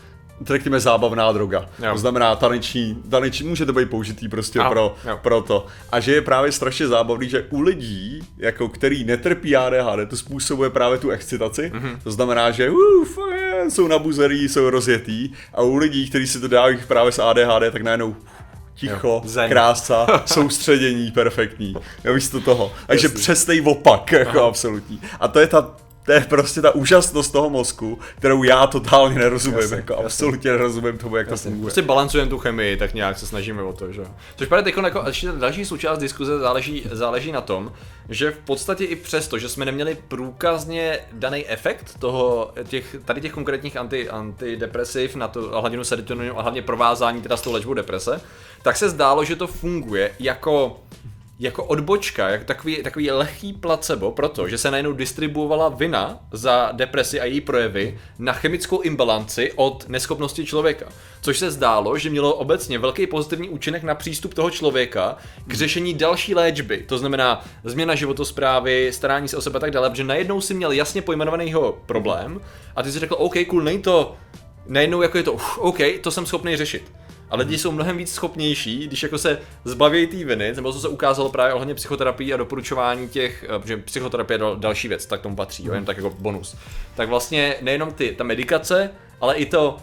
řekněme 0.45 0.79
zábavná 0.79 1.31
droga. 1.31 1.65
Jo. 1.79 1.91
To 1.91 1.97
znamená 1.97 2.35
taneční, 2.35 2.97
taneční 3.09 3.47
může 3.49 3.65
to 3.65 3.73
být 3.73 3.89
použitý 3.89 4.27
prostě 4.29 4.59
Ano, 4.59 4.69
pro, 4.69 4.95
jo. 5.09 5.19
pro 5.21 5.41
to. 5.41 5.65
A 5.91 5.99
že 5.99 6.13
je 6.13 6.21
právě 6.21 6.51
strašně 6.51 6.87
zábavný, 6.87 7.29
že 7.29 7.45
u 7.49 7.61
lidí, 7.61 8.19
jako 8.37 8.69
který 8.69 9.03
netrpí 9.03 9.55
ADHD, 9.55 10.09
to 10.09 10.17
způsobuje 10.17 10.69
právě 10.69 10.97
tu 10.97 11.09
excitaci. 11.09 11.71
Mhm. 11.73 11.85
Mm-hmm. 11.85 11.99
To 12.03 12.11
znamená, 12.11 12.51
že 12.51 12.69
uf, 12.69 13.17
je, 13.35 13.71
jsou 13.71 13.87
nabuzerí, 13.87 14.49
jsou 14.49 14.69
rozjetý. 14.69 15.29
A 15.53 15.61
u 15.61 15.75
lidí, 15.75 16.09
kteří 16.09 16.27
si 16.27 16.39
to 16.39 16.47
dávají 16.47 16.77
právě 16.87 17.11
s 17.11 17.19
ADHD, 17.19 17.71
tak 17.71 17.81
najednou 17.81 18.15
ticho, 18.75 19.21
Jo, 19.25 19.47
krása, 19.49 20.07
soustředění, 20.25 21.11
perfektní. 21.11 21.75
Jo, 22.03 22.13
místo 22.13 22.41
toho. 22.41 22.71
Takže 22.87 23.05
Jasný. 23.07 23.19
přesnej 23.21 23.61
opak, 23.65 24.11
jako 24.11 24.43
absolutní. 24.43 25.01
A 25.19 25.27
to 25.27 25.39
je 25.39 25.47
ta 25.47 25.71
to 26.05 26.11
je 26.11 26.21
prostě 26.21 26.61
ta 26.61 26.75
úžasnost 26.75 27.31
toho 27.31 27.49
mozku, 27.49 27.99
kterou 28.17 28.43
já 28.43 28.67
totálně 28.67 29.19
nerozumím, 29.19 29.59
Jasně, 29.59 29.75
jako 29.75 29.93
jasně. 29.93 30.05
absolutně 30.05 30.51
nerozumím 30.51 30.97
tomu, 30.97 31.15
jak 31.15 31.27
to 31.27 31.37
funguje. 31.37 31.61
Prostě 31.61 31.81
balancujeme 31.81 32.29
tu 32.29 32.37
chemii, 32.37 32.77
tak 32.77 32.93
nějak 32.93 33.19
se 33.19 33.27
snažíme 33.27 33.61
o 33.63 33.73
to, 33.73 33.91
že 33.91 34.01
jo. 34.01 34.07
Což 34.35 34.47
právě 34.47 34.63
teď 34.63 34.83
jako 34.83 35.03
ještě 35.07 35.31
další 35.31 35.65
součást 35.65 35.99
diskuze 35.99 36.39
záleží, 36.39 36.83
záleží 36.91 37.31
na 37.31 37.41
tom, 37.41 37.71
že 38.09 38.31
v 38.31 38.37
podstatě 38.37 38.85
i 38.85 38.95
přesto, 38.95 39.39
že 39.39 39.49
jsme 39.49 39.65
neměli 39.65 39.97
průkazně 40.07 40.99
daný 41.11 41.47
efekt 41.47 41.99
toho, 41.99 42.51
těch, 42.67 42.95
tady 43.05 43.21
těch 43.21 43.31
konkrétních 43.31 43.77
anti, 43.77 44.09
antidepresiv 44.09 45.15
na 45.15 45.27
tu 45.27 45.49
hladinu 45.49 45.83
serotoninu 45.83 46.39
a 46.39 46.41
hlavně 46.41 46.61
provázání 46.61 47.21
teda 47.21 47.37
s 47.37 47.41
tou 47.41 47.51
léčbou 47.51 47.73
deprese, 47.73 48.21
tak 48.61 48.77
se 48.77 48.89
zdálo, 48.89 49.23
že 49.23 49.35
to 49.35 49.47
funguje 49.47 50.11
jako 50.19 50.79
jako 51.39 51.63
odbočka, 51.63 52.29
jak 52.29 52.43
takový, 52.43 52.83
takový 52.83 53.11
lehký 53.11 53.53
placebo, 53.53 54.11
protože 54.11 54.57
se 54.57 54.71
najednou 54.71 54.93
distribuovala 54.93 55.69
vina 55.69 56.19
za 56.31 56.69
depresi 56.71 57.19
a 57.19 57.25
její 57.25 57.41
projevy 57.41 57.99
na 58.19 58.33
chemickou 58.33 58.81
imbalanci 58.81 59.51
od 59.55 59.85
neschopnosti 59.89 60.45
člověka. 60.45 60.85
Což 61.21 61.39
se 61.39 61.51
zdálo, 61.51 61.97
že 61.97 62.09
mělo 62.09 62.33
obecně 62.33 62.79
velký 62.79 63.07
pozitivní 63.07 63.49
účinek 63.49 63.83
na 63.83 63.95
přístup 63.95 64.33
toho 64.33 64.51
člověka 64.51 65.17
k 65.47 65.53
řešení 65.53 65.93
další 65.93 66.35
léčby. 66.35 66.77
To 66.87 66.97
znamená 66.97 67.45
změna 67.63 67.95
životosprávy, 67.95 68.91
starání 68.93 69.27
se 69.27 69.37
o 69.37 69.41
sebe 69.41 69.57
a 69.57 69.59
tak 69.59 69.71
dále, 69.71 69.89
protože 69.89 70.03
najednou 70.03 70.41
si 70.41 70.53
měl 70.53 70.71
jasně 70.71 71.01
pojmenovanýho 71.01 71.77
problém 71.85 72.41
a 72.75 72.83
ty 72.83 72.91
si 72.91 72.99
řekl, 72.99 73.15
OK, 73.19 73.33
cool, 73.47 73.63
není 73.63 73.81
to 73.81 74.15
najednou 74.67 75.01
jako 75.01 75.17
je 75.17 75.23
to, 75.23 75.33
uf, 75.33 75.57
OK, 75.57 75.77
to 76.01 76.11
jsem 76.11 76.25
schopný 76.25 76.57
řešit. 76.57 76.91
A 77.35 77.37
lidi 77.37 77.57
jsou 77.57 77.71
mnohem 77.71 77.97
víc 77.97 78.13
schopnější, 78.13 78.87
když 78.87 79.03
jako 79.03 79.17
se 79.17 79.39
zbaví 79.65 80.07
té 80.07 80.15
viny, 80.15 80.53
nebo 80.55 80.73
co 80.73 80.79
se 80.79 80.87
ukázalo 80.87 81.29
právě 81.29 81.53
ohledně 81.53 81.75
psychoterapii 81.75 82.33
a 82.33 82.37
doporučování 82.37 83.09
těch, 83.09 83.45
eh, 83.49 83.59
protože 83.59 83.77
psychoterapie 83.77 84.35
je 84.35 84.41
další 84.55 84.87
věc, 84.87 85.05
tak 85.05 85.21
tomu 85.21 85.35
patří, 85.35 85.65
jo, 85.65 85.73
jen 85.73 85.85
tak 85.85 85.97
jako 85.97 86.15
bonus. 86.19 86.55
Tak 86.95 87.09
vlastně 87.09 87.55
nejenom 87.61 87.91
ty, 87.91 88.15
ta 88.17 88.23
medikace, 88.23 88.89
ale 89.21 89.35
i 89.35 89.45
to 89.45 89.77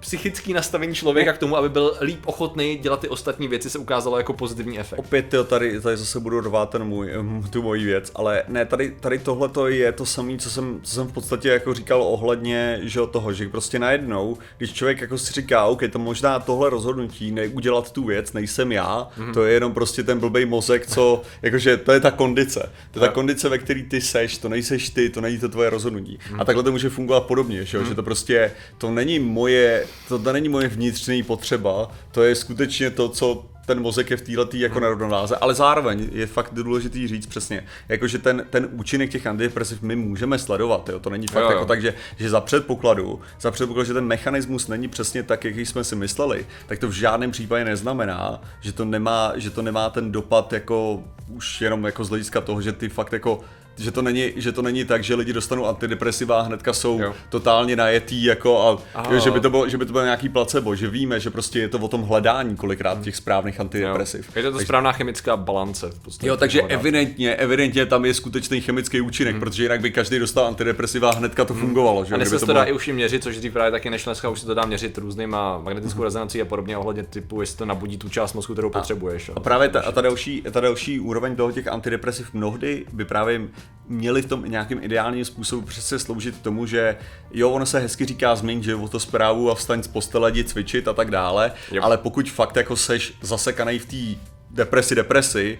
psychický 0.00 0.52
nastavení 0.52 0.94
člověka 0.94 1.32
k 1.32 1.38
tomu, 1.38 1.56
aby 1.56 1.68
byl 1.68 1.96
líp 2.00 2.20
ochotný 2.26 2.76
dělat 2.76 3.00
ty 3.00 3.08
ostatní 3.08 3.48
věci, 3.48 3.70
se 3.70 3.78
ukázalo 3.78 4.18
jako 4.18 4.32
pozitivní 4.32 4.78
efekt. 4.78 4.98
Opět 4.98 5.34
jo, 5.34 5.44
tady, 5.44 5.80
tady 5.80 5.96
zase 5.96 6.20
budu 6.20 6.40
rvát 6.40 6.70
ten 6.70 6.84
můj, 6.84 7.10
tu 7.50 7.62
moji 7.62 7.84
věc, 7.84 8.12
ale 8.14 8.42
ne, 8.48 8.66
tady, 8.66 8.90
tady 9.00 9.18
tohle 9.18 9.48
to 9.48 9.68
je 9.68 9.92
to 9.92 10.06
samé, 10.06 10.38
co 10.38 10.50
jsem, 10.50 10.80
co 10.82 10.94
jsem 10.94 11.06
v 11.06 11.12
podstatě 11.12 11.48
jako 11.48 11.74
říkal 11.74 12.02
ohledně 12.02 12.80
že 12.82 13.00
toho, 13.10 13.32
že 13.32 13.48
prostě 13.48 13.78
najednou, 13.78 14.38
když 14.58 14.72
člověk 14.72 15.00
jako 15.00 15.18
si 15.18 15.32
říká, 15.32 15.64
OK, 15.64 15.82
to 15.90 15.98
možná 15.98 16.38
tohle 16.38 16.70
rozhodnutí, 16.70 17.30
neudělat 17.30 17.92
tu 17.92 18.04
věc, 18.04 18.32
nejsem 18.32 18.72
já, 18.72 19.08
mm-hmm. 19.18 19.34
to 19.34 19.44
je 19.44 19.54
jenom 19.54 19.72
prostě 19.72 20.02
ten 20.02 20.20
blbej 20.20 20.46
mozek, 20.46 20.86
co, 20.86 21.22
jakože 21.42 21.76
to 21.76 21.92
je 21.92 22.00
ta 22.00 22.10
kondice, 22.10 22.72
to 22.90 22.98
je 22.98 23.06
ta 23.06 23.12
kondice, 23.12 23.48
ve 23.48 23.58
který 23.58 23.82
ty 23.82 24.00
seš, 24.00 24.38
to 24.38 24.48
nejseš 24.48 24.90
ty, 24.90 25.10
to 25.10 25.20
není 25.20 25.38
to 25.38 25.48
tvoje 25.48 25.70
rozhodnutí. 25.70 26.18
Mm-hmm. 26.18 26.40
A 26.40 26.44
takhle 26.44 26.64
to 26.64 26.72
může 26.72 26.88
fungovat 26.88 27.20
podobně, 27.20 27.64
že, 27.64 27.78
mm-hmm. 27.78 27.88
že 27.88 27.94
to 27.94 28.02
prostě, 28.02 28.52
to 28.78 28.90
není 28.90 29.18
moje, 29.36 29.86
to, 30.08 30.18
to 30.18 30.32
není 30.32 30.48
moje 30.48 30.68
vnitřní 30.68 31.22
potřeba, 31.22 31.90
to 32.12 32.22
je 32.22 32.34
skutečně 32.34 32.90
to, 32.90 33.08
co 33.08 33.44
ten 33.66 33.80
mozek 33.80 34.10
je 34.10 34.16
v 34.16 34.22
této 34.22 34.56
jako 34.56 34.80
nerovnováze, 34.80 35.36
ale 35.36 35.54
zároveň 35.54 36.08
je 36.12 36.26
fakt 36.26 36.54
důležitý 36.54 37.08
říct 37.08 37.26
přesně, 37.26 37.64
jakože 37.88 38.18
ten, 38.18 38.46
ten 38.50 38.68
účinek 38.72 39.10
těch 39.10 39.26
antidepresiv 39.26 39.82
my 39.82 39.96
můžeme 39.96 40.38
sledovat, 40.38 40.88
jo? 40.88 41.00
to 41.00 41.10
není 41.10 41.26
fakt 41.26 41.42
jo, 41.42 41.50
jo. 41.50 41.52
jako 41.52 41.64
tak, 41.64 41.82
že, 41.82 41.94
že 42.16 42.30
za 42.30 42.40
předpokladu, 42.40 43.20
za 43.40 43.50
předpokladu, 43.50 43.86
že 43.86 43.94
ten 43.94 44.06
mechanismus 44.06 44.68
není 44.68 44.88
přesně 44.88 45.22
tak, 45.22 45.44
jaký 45.44 45.66
jsme 45.66 45.84
si 45.84 45.96
mysleli, 45.96 46.46
tak 46.66 46.78
to 46.78 46.88
v 46.88 46.92
žádném 46.92 47.30
případě 47.30 47.64
neznamená, 47.64 48.40
že 48.60 48.72
to 48.72 48.84
nemá, 48.84 49.32
že 49.36 49.50
to 49.50 49.62
nemá 49.62 49.90
ten 49.90 50.12
dopad 50.12 50.52
jako 50.52 51.02
už 51.28 51.60
jenom 51.60 51.84
jako 51.84 52.04
z 52.04 52.08
hlediska 52.08 52.40
toho, 52.40 52.62
že 52.62 52.72
ty 52.72 52.88
fakt 52.88 53.12
jako 53.12 53.40
že 53.78 53.90
to 53.90 54.02
není, 54.02 54.32
že 54.36 54.52
to 54.52 54.62
není 54.62 54.84
tak, 54.84 55.04
že 55.04 55.14
lidi 55.14 55.32
dostanou 55.32 55.66
antidepresiva 55.66 56.38
a 56.38 56.42
hnedka 56.42 56.72
jsou 56.72 57.00
jo. 57.00 57.14
totálně 57.28 57.76
najetý 57.76 58.24
jako 58.24 58.80
a 58.94 59.12
jo, 59.12 59.20
že, 59.20 59.30
by 59.30 59.40
to 59.40 59.50
bylo, 59.50 59.68
že 59.68 59.78
by 59.78 59.86
to 59.86 59.92
bylo 59.92 60.04
nějaký 60.04 60.28
placebo, 60.28 60.74
že 60.74 60.88
víme, 60.88 61.20
že 61.20 61.30
prostě 61.30 61.58
je 61.58 61.68
to 61.68 61.78
o 61.78 61.88
tom 61.88 62.02
hledání 62.02 62.56
kolikrát 62.56 63.02
těch 63.02 63.16
správných 63.16 63.60
antidepresiv. 63.60 64.26
Jo. 64.26 64.32
Je 64.36 64.42
to 64.42 64.58
ta 64.58 64.64
správná 64.64 64.92
chemická 64.92 65.36
balance. 65.36 65.90
V 65.90 65.98
podstatě, 65.98 66.28
jo, 66.28 66.36
takže 66.36 66.62
evidentně, 66.62 67.34
evidentně 67.34 67.86
tam 67.86 68.04
je 68.04 68.14
skutečný 68.14 68.60
chemický 68.60 69.00
účinek, 69.00 69.34
hmm. 69.34 69.40
protože 69.40 69.62
jinak 69.62 69.80
by 69.80 69.90
každý 69.90 70.18
dostal 70.18 70.46
antidepresiva 70.46 71.10
a 71.10 71.14
hnedka 71.14 71.44
to 71.44 71.54
hmm. 71.54 71.62
fungovalo. 71.62 72.04
Že? 72.04 72.14
A 72.14 72.16
dnes 72.16 72.28
se 72.28 72.38
to, 72.38 72.46
to 72.46 72.52
dá 72.52 72.64
i 72.64 72.72
už 72.72 72.88
měřit, 72.88 73.22
což 73.22 73.36
dřív 73.36 73.52
právě 73.52 73.70
taky 73.70 73.90
nešlo, 73.90 74.10
dneska 74.10 74.28
už 74.28 74.40
se 74.40 74.46
to 74.46 74.54
dá 74.54 74.64
měřit 74.64 74.98
různýma 74.98 75.58
magnetickou 75.58 75.98
hmm. 75.98 76.04
rezonancí 76.04 76.42
a 76.42 76.44
podobně 76.44 76.76
ohledně 76.76 77.02
typu, 77.02 77.40
jestli 77.40 77.58
to 77.58 77.64
nabudí 77.64 77.98
tu 77.98 78.08
část 78.08 78.32
mozku, 78.32 78.52
kterou 78.52 78.68
a, 78.68 78.72
potřebuješ. 78.72 79.30
A 79.36 79.40
právě 79.40 79.68
ta, 79.68 79.80
a 79.80 79.92
ta, 79.92 80.00
další, 80.00 80.42
ta 80.52 80.60
další 80.60 81.00
úroveň 81.00 81.36
toho 81.36 81.52
těch 81.52 81.68
antidepresiv 81.68 82.34
mnohdy 82.34 82.84
by 82.92 83.04
právě 83.04 83.40
měli 83.88 84.22
v 84.22 84.26
tom 84.26 84.44
nějakým 84.44 84.82
ideálním 84.82 85.24
způsobu 85.24 85.66
přesně 85.66 85.98
sloužit 85.98 86.42
tomu, 86.42 86.66
že 86.66 86.96
jo, 87.30 87.50
ono 87.50 87.66
se 87.66 87.78
hezky 87.78 88.04
říká 88.04 88.36
změň 88.36 88.62
životosprávu 88.62 89.50
a 89.50 89.54
vstaň 89.54 89.82
z 89.82 89.88
postele, 89.88 90.30
jdi 90.30 90.44
cvičit 90.44 90.88
a 90.88 90.92
tak 90.92 91.10
dále, 91.10 91.52
yep. 91.72 91.84
ale 91.84 91.98
pokud 91.98 92.30
fakt 92.30 92.56
jako 92.56 92.76
seš 92.76 93.14
zasekaný 93.22 93.78
v 93.78 93.86
té 93.86 94.20
depresi, 94.50 94.94
depresi, 94.94 95.58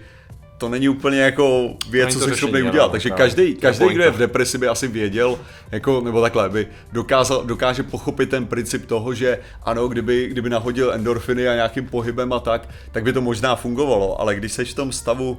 to 0.59 0.69
není 0.69 0.89
úplně 0.89 1.21
jako 1.21 1.75
věc, 1.91 2.13
co 2.13 2.21
jsi 2.21 2.37
schopný 2.37 2.63
udělat. 2.63 2.91
Takže 2.91 3.11
každý, 3.11 3.55
každý, 3.55 3.89
kdo 3.89 4.03
je 4.03 4.11
v 4.11 4.19
depresi, 4.19 4.59
by 4.59 4.69
asi 4.69 4.89
věděl, 4.89 5.39
jako, 5.73 6.01
nebo 6.01 6.21
takhle, 6.21 6.49
by 6.49 6.67
dokázal, 6.93 7.45
dokáže 7.45 7.83
pochopit 7.83 8.31
ten 8.31 8.47
princip 8.47 8.87
toho, 8.87 9.15
že 9.15 9.39
ano, 9.63 9.89
kdyby, 9.89 10.29
kdyby 10.29 10.51
nahodil 10.51 10.93
endorfiny 10.93 11.49
a 11.49 11.55
nějakým 11.55 11.87
pohybem 11.87 12.33
a 12.33 12.41
tak, 12.41 12.69
tak 12.93 13.05
by 13.05 13.13
to 13.13 13.21
možná 13.21 13.57
fungovalo, 13.57 14.21
ale 14.21 14.35
když 14.35 14.53
seš 14.53 14.73
v 14.73 14.75
tom 14.75 14.93
stavu 14.93 15.39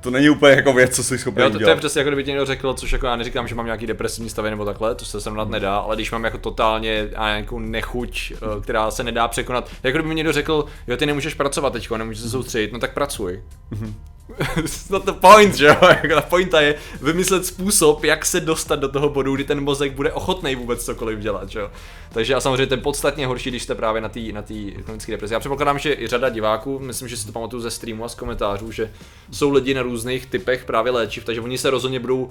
to 0.00 0.10
není 0.10 0.30
úplně 0.30 0.52
jako 0.52 0.72
věc, 0.72 0.96
co 0.96 1.02
jsi 1.02 1.18
schopný 1.18 1.42
jo, 1.42 1.50
to, 1.50 1.58
to, 1.58 1.70
je 1.70 1.76
přesně 1.76 1.98
jako 1.98 2.10
kdyby 2.10 2.24
ti 2.24 2.30
někdo 2.30 2.46
řekl, 2.46 2.74
což 2.74 2.92
jako 2.92 3.06
já 3.06 3.16
neříkám, 3.16 3.48
že 3.48 3.54
mám 3.54 3.66
nějaký 3.66 3.86
depresivní 3.86 4.30
stavy 4.30 4.50
nebo 4.50 4.64
takhle, 4.64 4.94
to 4.94 5.04
se 5.04 5.20
sem 5.20 5.36
nedá, 5.48 5.76
ale 5.76 5.96
když 5.96 6.10
mám 6.10 6.24
jako 6.24 6.38
totálně 6.38 7.08
a 7.16 7.28
nějakou 7.28 7.58
nechuť, 7.58 8.32
eh, 8.32 8.60
která 8.60 8.90
se 8.90 9.04
nedá 9.04 9.28
překonat, 9.28 9.70
jako 9.82 9.98
kdyby 9.98 10.08
mi 10.08 10.14
někdo 10.14 10.32
řekl, 10.32 10.64
jo, 10.86 10.96
ty 10.96 11.06
nemůžeš 11.06 11.34
pracovat 11.34 11.72
teď, 11.72 11.90
nemůžeš 11.90 12.22
se 12.22 12.30
soustředit, 12.30 12.72
no 12.72 12.78
tak 12.78 12.94
pracuj. 12.94 13.42
Mm-hmm. 13.72 13.92
not 14.90 15.04
the 15.04 15.12
point, 15.12 15.54
že 15.54 15.66
jo? 15.66 15.76
Jako 15.82 16.14
ta 16.14 16.20
pointa 16.20 16.60
je 16.60 16.74
vymyslet 17.02 17.46
způsob, 17.46 18.04
jak 18.04 18.26
se 18.26 18.40
dostat 18.40 18.76
do 18.76 18.88
toho 18.88 19.08
bodu, 19.08 19.34
kdy 19.34 19.44
ten 19.44 19.60
mozek 19.60 19.92
bude 19.92 20.12
ochotný 20.12 20.54
vůbec 20.54 20.84
cokoliv 20.84 21.18
dělat, 21.18 21.48
že 21.48 21.58
jo? 21.58 21.70
Takže 22.12 22.34
a 22.34 22.40
samozřejmě 22.40 22.66
ten 22.66 22.80
podstatně 22.80 23.26
horší, 23.26 23.50
když 23.50 23.62
jste 23.62 23.74
právě 23.74 24.00
na 24.00 24.08
té 24.08 24.20
na 24.32 24.42
klinické 24.84 25.12
depresi. 25.12 25.34
Já 25.34 25.40
předpokládám, 25.40 25.78
že 25.78 25.94
i 25.94 26.06
řada 26.06 26.28
diváků, 26.28 26.78
myslím, 26.78 27.08
že 27.08 27.16
si 27.16 27.26
to 27.26 27.32
pamatuju 27.32 27.62
ze 27.62 27.70
streamu 27.70 28.04
a 28.04 28.08
z 28.08 28.14
komentářů, 28.14 28.72
že 28.72 28.92
jsou 29.32 29.50
lidi 29.50 29.74
na 29.74 29.82
různých 29.82 30.26
typech 30.26 30.64
právě 30.64 30.92
léčiv, 30.92 31.24
takže 31.24 31.40
oni 31.40 31.58
se 31.58 31.70
rozhodně 31.70 32.00
budou, 32.00 32.30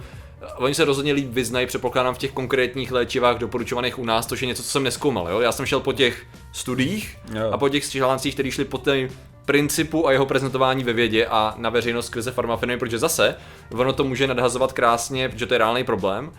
oni 0.56 0.76
se 0.76 0.86
rozhodně 0.86 1.14
líp 1.14 1.30
vyznají, 1.32 1.68
předpokládám 1.68 2.16
v 2.16 2.18
těch 2.18 2.32
konkrétních 2.32 2.92
léčivách 2.92 3.38
doporučovaných 3.38 4.00
u 4.00 4.06
nás, 4.06 4.28
což 4.28 4.42
je 4.42 4.48
něco, 4.48 4.64
co 4.64 4.70
jsem 4.70 4.84
neskoumal, 4.84 5.30
jo? 5.30 5.40
Já 5.40 5.52
jsem 5.52 5.66
šel 5.66 5.80
po 5.80 5.94
těch 5.94 6.26
studiích 6.52 7.18
a 7.52 7.58
po 7.58 7.70
těch 7.70 7.90
článcích, 7.90 8.34
které 8.34 8.52
šli 8.52 8.66
po 8.66 8.78
té 8.78 9.10
principu 9.48 10.08
a 10.08 10.12
jeho 10.12 10.26
prezentování 10.26 10.84
ve 10.84 10.94
vědě 10.94 11.26
a 11.26 11.54
na 11.58 11.70
veřejnost 11.70 12.06
skrze 12.06 12.32
farmafirmy, 12.32 12.78
protože 12.78 12.98
zase 12.98 13.36
ono 13.72 13.94
to 13.94 14.04
může 14.04 14.28
nadhazovat 14.28 14.74
krásně, 14.74 15.30
protože 15.30 15.46
to 15.46 15.54
je 15.54 15.58
reálný 15.58 15.84
problém, 15.84 16.32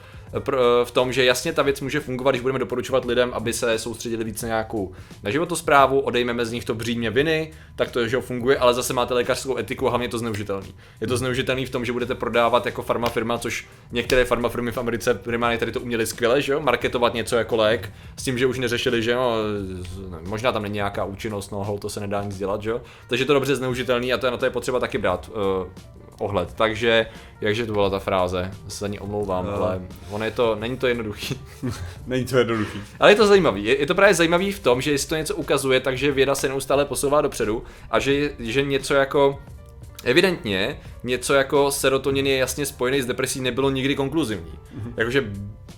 v 0.84 0.90
tom, 0.90 1.12
že 1.12 1.24
jasně 1.24 1.52
ta 1.52 1.62
věc 1.62 1.80
může 1.80 2.00
fungovat, 2.00 2.30
když 2.30 2.42
budeme 2.42 2.58
doporučovat 2.58 3.04
lidem, 3.04 3.30
aby 3.34 3.52
se 3.52 3.78
soustředili 3.78 4.24
více 4.24 4.46
na 4.46 4.48
nějakou 4.48 4.92
na 5.22 5.30
životosprávu, 5.30 6.00
odejmeme 6.00 6.46
z 6.46 6.52
nich 6.52 6.64
to 6.64 6.74
břímě 6.74 7.10
viny, 7.10 7.52
tak 7.76 7.90
to 7.90 8.08
že 8.08 8.20
funguje, 8.20 8.58
ale 8.58 8.74
zase 8.74 8.92
máte 8.92 9.14
lékařskou 9.14 9.58
etiku 9.58 9.86
a 9.86 9.90
hlavně 9.90 10.04
je 10.04 10.10
to 10.10 10.18
zneužitelný. 10.18 10.74
Je 11.00 11.06
to 11.06 11.16
zneužitelný 11.16 11.66
v 11.66 11.70
tom, 11.70 11.84
že 11.84 11.92
budete 11.92 12.14
prodávat 12.14 12.66
jako 12.66 12.82
farmafirma, 12.82 13.38
což 13.38 13.66
některé 13.92 14.24
farmafirmy 14.24 14.72
v 14.72 14.78
Americe 14.78 15.14
primárně 15.14 15.58
tady 15.58 15.72
to 15.72 15.80
uměli 15.80 16.06
skvěle, 16.06 16.42
že 16.42 16.52
jo, 16.52 16.60
marketovat 16.60 17.14
něco 17.14 17.36
jako 17.36 17.56
lék, 17.56 17.92
s 18.16 18.24
tím, 18.24 18.38
že 18.38 18.46
už 18.46 18.58
neřešili, 18.58 19.02
že 19.02 19.10
jo, 19.10 19.32
možná 20.26 20.52
tam 20.52 20.62
není 20.62 20.74
nějaká 20.74 21.04
účinnost, 21.04 21.50
no 21.50 21.78
to 21.80 21.90
se 21.90 22.00
nedá 22.00 22.22
nic 22.22 22.38
dělat, 22.38 22.62
že 22.62 22.70
jo. 22.70 22.80
Takže 23.08 23.22
je 23.22 23.26
to 23.26 23.34
dobře 23.34 23.56
zneužitelný 23.56 24.12
a 24.12 24.18
to 24.18 24.26
je 24.26 24.30
na 24.30 24.36
to 24.36 24.44
je 24.44 24.50
potřeba 24.50 24.80
taky 24.80 24.98
brát 24.98 25.30
uh, 25.34 25.66
ohled. 26.18 26.54
Takže, 26.54 27.06
jakže 27.40 27.66
to 27.66 27.72
byla 27.72 27.90
ta 27.90 27.98
fráze, 27.98 28.50
se 28.68 28.78
za 28.78 28.88
ní 28.88 28.98
omlouvám, 28.98 29.46
no. 29.46 29.52
ale 29.52 29.80
ono 30.10 30.24
je 30.24 30.30
to, 30.30 30.54
není 30.54 30.76
to 30.76 30.86
jednoduchý. 30.86 31.40
není 32.06 32.24
to 32.24 32.38
jednoduchý. 32.38 32.80
Ale 33.00 33.12
je 33.12 33.16
to 33.16 33.26
zajímavý. 33.26 33.64
Je, 33.64 33.80
je 33.80 33.86
to 33.86 33.94
právě 33.94 34.14
zajímavý 34.14 34.52
v 34.52 34.60
tom, 34.60 34.80
že 34.80 34.90
jestli 34.90 35.08
to 35.08 35.16
něco 35.16 35.36
ukazuje, 35.36 35.80
takže 35.80 36.12
věda 36.12 36.34
se 36.34 36.48
neustále 36.48 36.84
posouvá 36.84 37.20
dopředu 37.20 37.62
a 37.90 37.98
že, 37.98 38.30
že 38.38 38.62
něco 38.62 38.94
jako 38.94 39.38
Evidentně 40.04 40.80
něco 41.04 41.34
jako 41.34 41.70
serotonin 41.70 42.26
je 42.26 42.36
jasně 42.36 42.66
spojený 42.66 43.02
s 43.02 43.06
depresí 43.06 43.40
nebylo 43.40 43.70
nikdy 43.70 43.94
konkluzivní. 43.94 44.50
Mm-hmm. 44.52 44.92
Jakože 44.96 45.32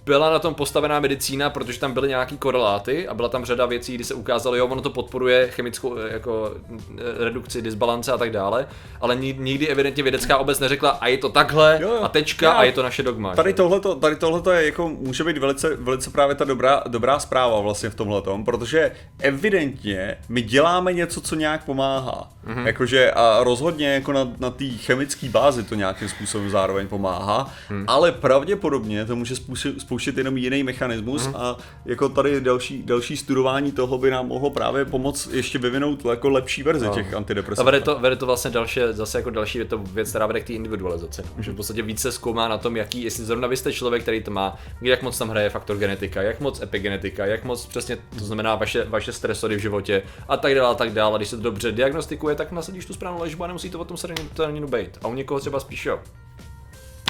byla 0.04 0.30
na 0.30 0.38
tom 0.38 0.54
postavená 0.54 1.00
medicína, 1.00 1.50
protože 1.50 1.80
tam 1.80 1.92
byly 1.92 2.09
nějaký 2.09 2.38
koreláty 2.38 3.09
a 3.09 3.14
byla 3.14 3.28
tam 3.28 3.45
řada 3.45 3.66
věcí, 3.66 3.95
kdy 3.95 4.04
se 4.04 4.14
ukázalo, 4.14 4.57
jo, 4.57 4.66
ono 4.66 4.83
to 4.83 4.90
podporuje 4.90 5.49
chemickou 5.49 5.97
jako 5.97 6.54
eh, 6.99 7.25
redukci, 7.25 7.62
disbalance 7.62 8.12
a 8.12 8.19
tak 8.19 8.30
dále, 8.30 8.66
ale 9.00 9.16
nikdy 9.16 9.69
evidentně 9.69 10.02
vědecká 10.02 10.38
obec 10.38 10.61
neřekla 10.61 10.90
a 10.90 11.07
je 11.07 11.19
to 11.19 11.28
takhle 11.28 11.78
jo, 11.83 11.88
jo. 11.95 12.02
a 12.02 12.09
tečka 12.09 12.47
Já, 12.47 12.52
a 12.52 12.64
je 12.64 12.73
to 12.73 12.83
naše 12.83 13.02
dogma. 13.02 13.35
Tady 13.35 13.52
tohleto, 13.52 13.95
tady 13.95 14.16
tohleto 14.16 14.50
je 14.50 14.66
jako, 14.66 14.88
může 14.88 15.25
být 15.25 15.38
velice, 15.38 15.76
velice 15.76 16.11
právě 16.11 16.35
ta 16.35 16.45
dobrá, 16.45 16.83
dobrá 16.88 17.19
zpráva 17.19 17.61
vlastně 17.61 17.90
v 17.90 17.95
tomhle 17.95 18.23
protože 18.45 18.92
evidentně 19.19 20.16
my 20.28 20.42
děláme 20.42 20.92
něco, 20.92 21.21
co 21.21 21.35
nějak 21.35 21.64
pomáhá. 21.64 22.30
Mm-hmm. 22.47 22.66
Jakože 22.66 23.12
a 23.12 23.45
rozhodně 23.45 23.95
jako 23.95 24.12
na, 24.12 24.28
na 24.38 24.50
té 24.50 24.64
chemické 24.64 25.28
bázi 25.28 25.62
to 25.62 25.75
nějakým 25.75 26.09
způsobem 26.09 26.50
zároveň 26.50 26.88
pomáhá, 26.88 27.54
mm. 27.71 27.85
ale 27.87 28.12
pravděpodobně 28.12 29.04
to 29.04 29.16
může 29.16 29.37
způsobit 29.37 29.89
spouštět 29.90 30.18
jenom 30.18 30.37
jiný 30.37 30.62
mechanismus 30.62 31.26
mm. 31.26 31.37
a 31.37 31.56
jako 31.85 32.09
tady 32.09 32.40
další, 32.40 32.82
další 32.82 33.16
studování 33.16 33.73
toho 33.73 33.99
by 33.99 34.11
nám 34.11 34.28
mohlo 34.28 34.50
právě 34.50 34.85
pomoct 34.85 35.26
ještě 35.32 35.59
vyvinout 35.59 36.04
jako 36.04 36.28
lepší 36.28 36.62
verze 36.62 36.87
no. 36.87 36.94
těch 36.94 37.14
antidepresivů. 37.14 37.68
A 37.68 37.70
vede 37.70 37.80
to, 37.80 37.99
vede 37.99 38.16
to 38.16 38.26
vlastně 38.26 38.50
další, 38.50 38.80
zase 38.90 39.18
jako 39.18 39.30
další 39.30 39.59
je 39.59 39.64
to 39.64 39.78
věc, 39.78 40.11
která 40.11 40.26
vede 40.26 40.40
k 40.40 40.47
té 40.47 40.52
individualizaci. 40.52 41.23
Mm. 41.23 41.42
Že 41.42 41.52
v 41.52 41.54
podstatě 41.54 41.82
více 41.82 42.12
zkoumá 42.12 42.49
na 42.49 42.59
tom, 42.59 42.76
jaký, 42.76 43.02
jestli 43.02 43.25
zrovna 43.25 43.49
vy 43.49 43.56
jste 43.56 43.73
člověk, 43.73 44.02
který 44.02 44.23
to 44.23 44.30
má, 44.30 44.56
jak 44.82 45.02
moc 45.02 45.18
tam 45.18 45.28
hraje 45.28 45.50
faktor 45.50 45.76
genetika, 45.76 46.23
jak 46.23 46.40
moc 46.40 46.62
epigenetika, 46.62 47.26
jak 47.26 47.44
moc 47.44 47.66
přesně 47.66 47.99
to 48.18 48.25
znamená 48.25 48.54
vaše, 48.54 48.85
vaše 48.85 49.12
stresory 49.12 49.56
v 49.56 49.61
životě 49.61 50.02
a 50.28 50.37
tak 50.37 50.54
dále 50.54 50.68
a 50.68 50.75
tak 50.75 50.90
dále. 50.92 51.14
A 51.14 51.16
když 51.16 51.28
se 51.28 51.37
to 51.37 51.42
dobře 51.42 51.73
diagnostikuje, 51.73 52.35
tak 52.35 52.52
nasadíš 52.52 52.87
tu 52.87 52.92
správnou 52.92 53.20
léčbu 53.20 53.44
a 53.44 53.47
nemusí 53.47 53.70
to 53.70 53.78
o 53.78 53.85
tom 53.85 53.97
serotoninu 53.97 54.68
být. 54.68 54.99
A 55.02 55.09
u 55.09 55.14
někoho 55.14 55.40
třeba 55.40 55.61
spíš 55.61 55.87
jo. 55.87 55.99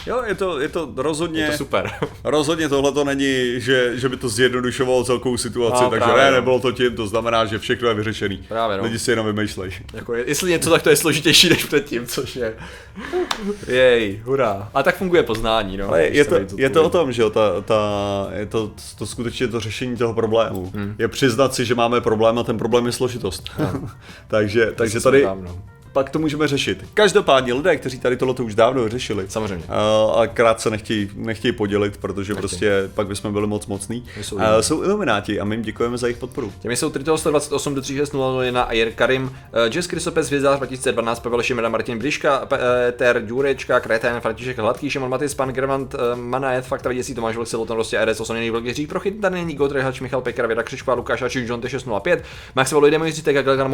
Jo, 0.06 0.22
je 0.26 0.34
to, 0.34 0.60
je 0.60 0.68
to 0.68 0.92
rozhodně... 0.96 1.42
Je 1.42 1.50
to 1.50 1.56
super. 1.56 1.90
rozhodně 2.24 2.68
tohle 2.68 2.92
to 2.92 3.04
není, 3.04 3.54
že, 3.56 3.98
že 3.98 4.08
by 4.08 4.16
to 4.16 4.28
zjednodušovalo 4.28 5.04
celkou 5.04 5.36
situaci, 5.36 5.84
no, 5.84 5.90
takže 5.90 6.04
právě, 6.04 6.24
ne, 6.24 6.30
no. 6.30 6.36
nebylo 6.36 6.60
to 6.60 6.72
tím, 6.72 6.96
to 6.96 7.06
znamená, 7.06 7.44
že 7.44 7.58
všechno 7.58 7.88
je 7.88 7.94
vyřešený. 7.94 8.44
Právě, 8.48 8.76
no. 8.76 8.82
Lidi 8.82 8.98
si 8.98 9.10
jenom 9.10 9.26
vymýšlej. 9.26 9.70
Jako, 9.94 10.14
jestli 10.14 10.50
něco, 10.50 10.70
tak 10.70 10.82
to 10.82 10.90
je 10.90 10.96
složitější 10.96 11.48
než 11.48 11.64
předtím, 11.64 12.06
což 12.06 12.36
je... 12.36 12.54
Jej, 13.66 14.20
hurá. 14.24 14.70
A 14.74 14.82
tak 14.82 14.96
funguje 14.96 15.22
poznání, 15.22 15.76
no. 15.76 15.88
Ale 15.88 16.02
je 16.02 16.24
to, 16.24 16.36
je 16.56 16.70
to 16.70 16.84
o 16.84 16.90
tom, 16.90 17.12
že 17.12 17.22
jo, 17.22 17.30
ta, 17.30 17.60
ta, 17.60 17.80
je 18.32 18.46
to, 18.46 18.70
to 18.98 19.06
skutečně 19.06 19.48
to 19.48 19.60
řešení 19.60 19.96
toho 19.96 20.14
problému. 20.14 20.72
Hmm. 20.74 20.94
Je 20.98 21.08
přiznat 21.08 21.54
si, 21.54 21.64
že 21.64 21.74
máme 21.74 22.00
problém 22.00 22.38
a 22.38 22.42
ten 22.42 22.58
problém 22.58 22.86
je 22.86 22.92
složitost. 22.92 23.50
takže, 24.28 24.72
takže 24.76 25.00
tady, 25.00 25.22
dávno 25.22 25.58
pak 25.92 26.10
to 26.10 26.18
můžeme 26.18 26.48
řešit. 26.48 26.84
Každopádně 26.94 27.54
lidé, 27.54 27.76
kteří 27.76 27.98
tady 27.98 28.16
tohle 28.16 28.34
už 28.34 28.54
dávno 28.54 28.88
řešili. 28.88 29.24
Samozřejmě. 29.28 29.64
A 30.14 30.26
krát 30.26 30.60
se 30.60 30.70
nechtějí, 30.70 31.10
nechtějí 31.14 31.52
podělit, 31.52 31.96
protože 31.96 32.32
nechtějí. 32.32 32.40
prostě 32.48 32.90
pak 32.94 33.06
bychom 33.06 33.32
byli 33.32 33.46
moc 33.46 33.66
mocní. 33.66 34.04
Jsou, 34.22 34.36
uh, 34.36 34.42
jsou 34.60 34.82
ilumináti 34.82 35.40
a 35.40 35.44
my 35.44 35.54
jim 35.54 35.62
děkujeme 35.62 35.98
za 35.98 36.06
jejich 36.06 36.18
podporu. 36.18 36.52
Těmi 36.60 36.76
jsou 36.76 36.90
Trito 36.90 37.18
128 37.18 37.74
do 37.74 37.80
3601 37.80 38.62
Ayer 38.62 38.92
Karim, 38.92 39.22
uh, 39.24 39.30
Jess 39.74 39.86
Krysopes, 39.86 40.26
Hvězdář 40.26 40.56
2012, 40.56 41.20
Pavel 41.20 41.42
Šimera, 41.42 41.68
Martin 41.68 41.98
Briška, 41.98 42.46
Peter 42.46 43.22
Ďurečka, 43.22 43.80
Kretén, 43.80 44.20
František 44.20 44.58
Hladký, 44.58 44.90
Šimon 44.90 45.10
Matis, 45.10 45.34
Pan 45.34 45.48
Gervant, 45.48 45.94
uh, 45.94 46.00
Manajet, 46.18 46.66
Fakta 46.66 46.88
Věděcí, 46.88 47.14
Tomáš 47.14 47.36
Vlk, 47.36 47.48
Siloton, 47.48 47.76
prostě 47.76 48.04
RS, 48.04 48.20
Osoněný 48.20 48.50
Vlk, 48.50 48.64
Jiří 48.64 48.86
Prochyt, 48.86 49.20
Daný, 49.20 49.52
Igor 49.52 49.68
Trhač, 49.68 50.00
Michal 50.00 50.20
Pekar, 50.20 50.46
Věda 50.46 50.62
Křičková, 50.62 50.94
Lukáš 50.94 51.22
Ačík, 51.22 51.48
John 51.48 51.60
T605, 51.60 52.20
Max 52.56 52.72
Volojde, 52.72 52.98
Mojři 52.98 53.22
Tega, 53.22 53.42
Galgan, 53.42 53.70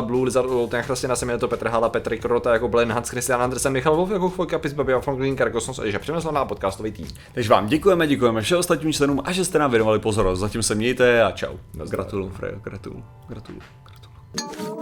Blue, 0.00 0.24
Lizard, 0.24 0.48
Ten 0.68 0.82
Chrastina, 0.82 1.16
Semioto, 1.16 1.48
Petr 1.56 1.68
Hala, 1.68 1.88
Petr 1.88 2.16
Krota, 2.16 2.52
jako 2.52 2.68
Blaine, 2.68 2.94
Hans 2.94 3.08
Christian 3.08 3.42
Andersen, 3.42 3.72
Michal 3.72 3.96
Wolf, 3.96 4.10
jako 4.10 4.30
Chvojka, 4.30 4.58
Pis, 4.58 4.72
Babi, 4.72 4.92
Franklin, 5.00 5.36
Karkosnos, 5.36 5.80
že 5.84 5.98
přenesl 5.98 6.32
na 6.32 6.44
podcastový 6.44 6.92
tým. 6.92 7.06
Takže 7.34 7.50
vám 7.50 7.66
děkujeme, 7.66 8.06
děkujeme 8.06 8.42
všem 8.42 8.58
ostatním 8.58 8.92
členům 8.92 9.22
a 9.24 9.32
že 9.32 9.44
jste 9.44 9.58
nám 9.58 9.70
věnovali 9.70 9.98
pozornost. 9.98 10.38
Zatím 10.40 10.62
se 10.62 10.74
mějte 10.74 11.22
a 11.22 11.30
čau. 11.30 11.56
Gratuluju, 11.90 12.30
Frejo, 12.30 12.58
gratuluju, 12.58 13.04
gratuluju, 13.28 13.62
gratuluju. 13.84 14.73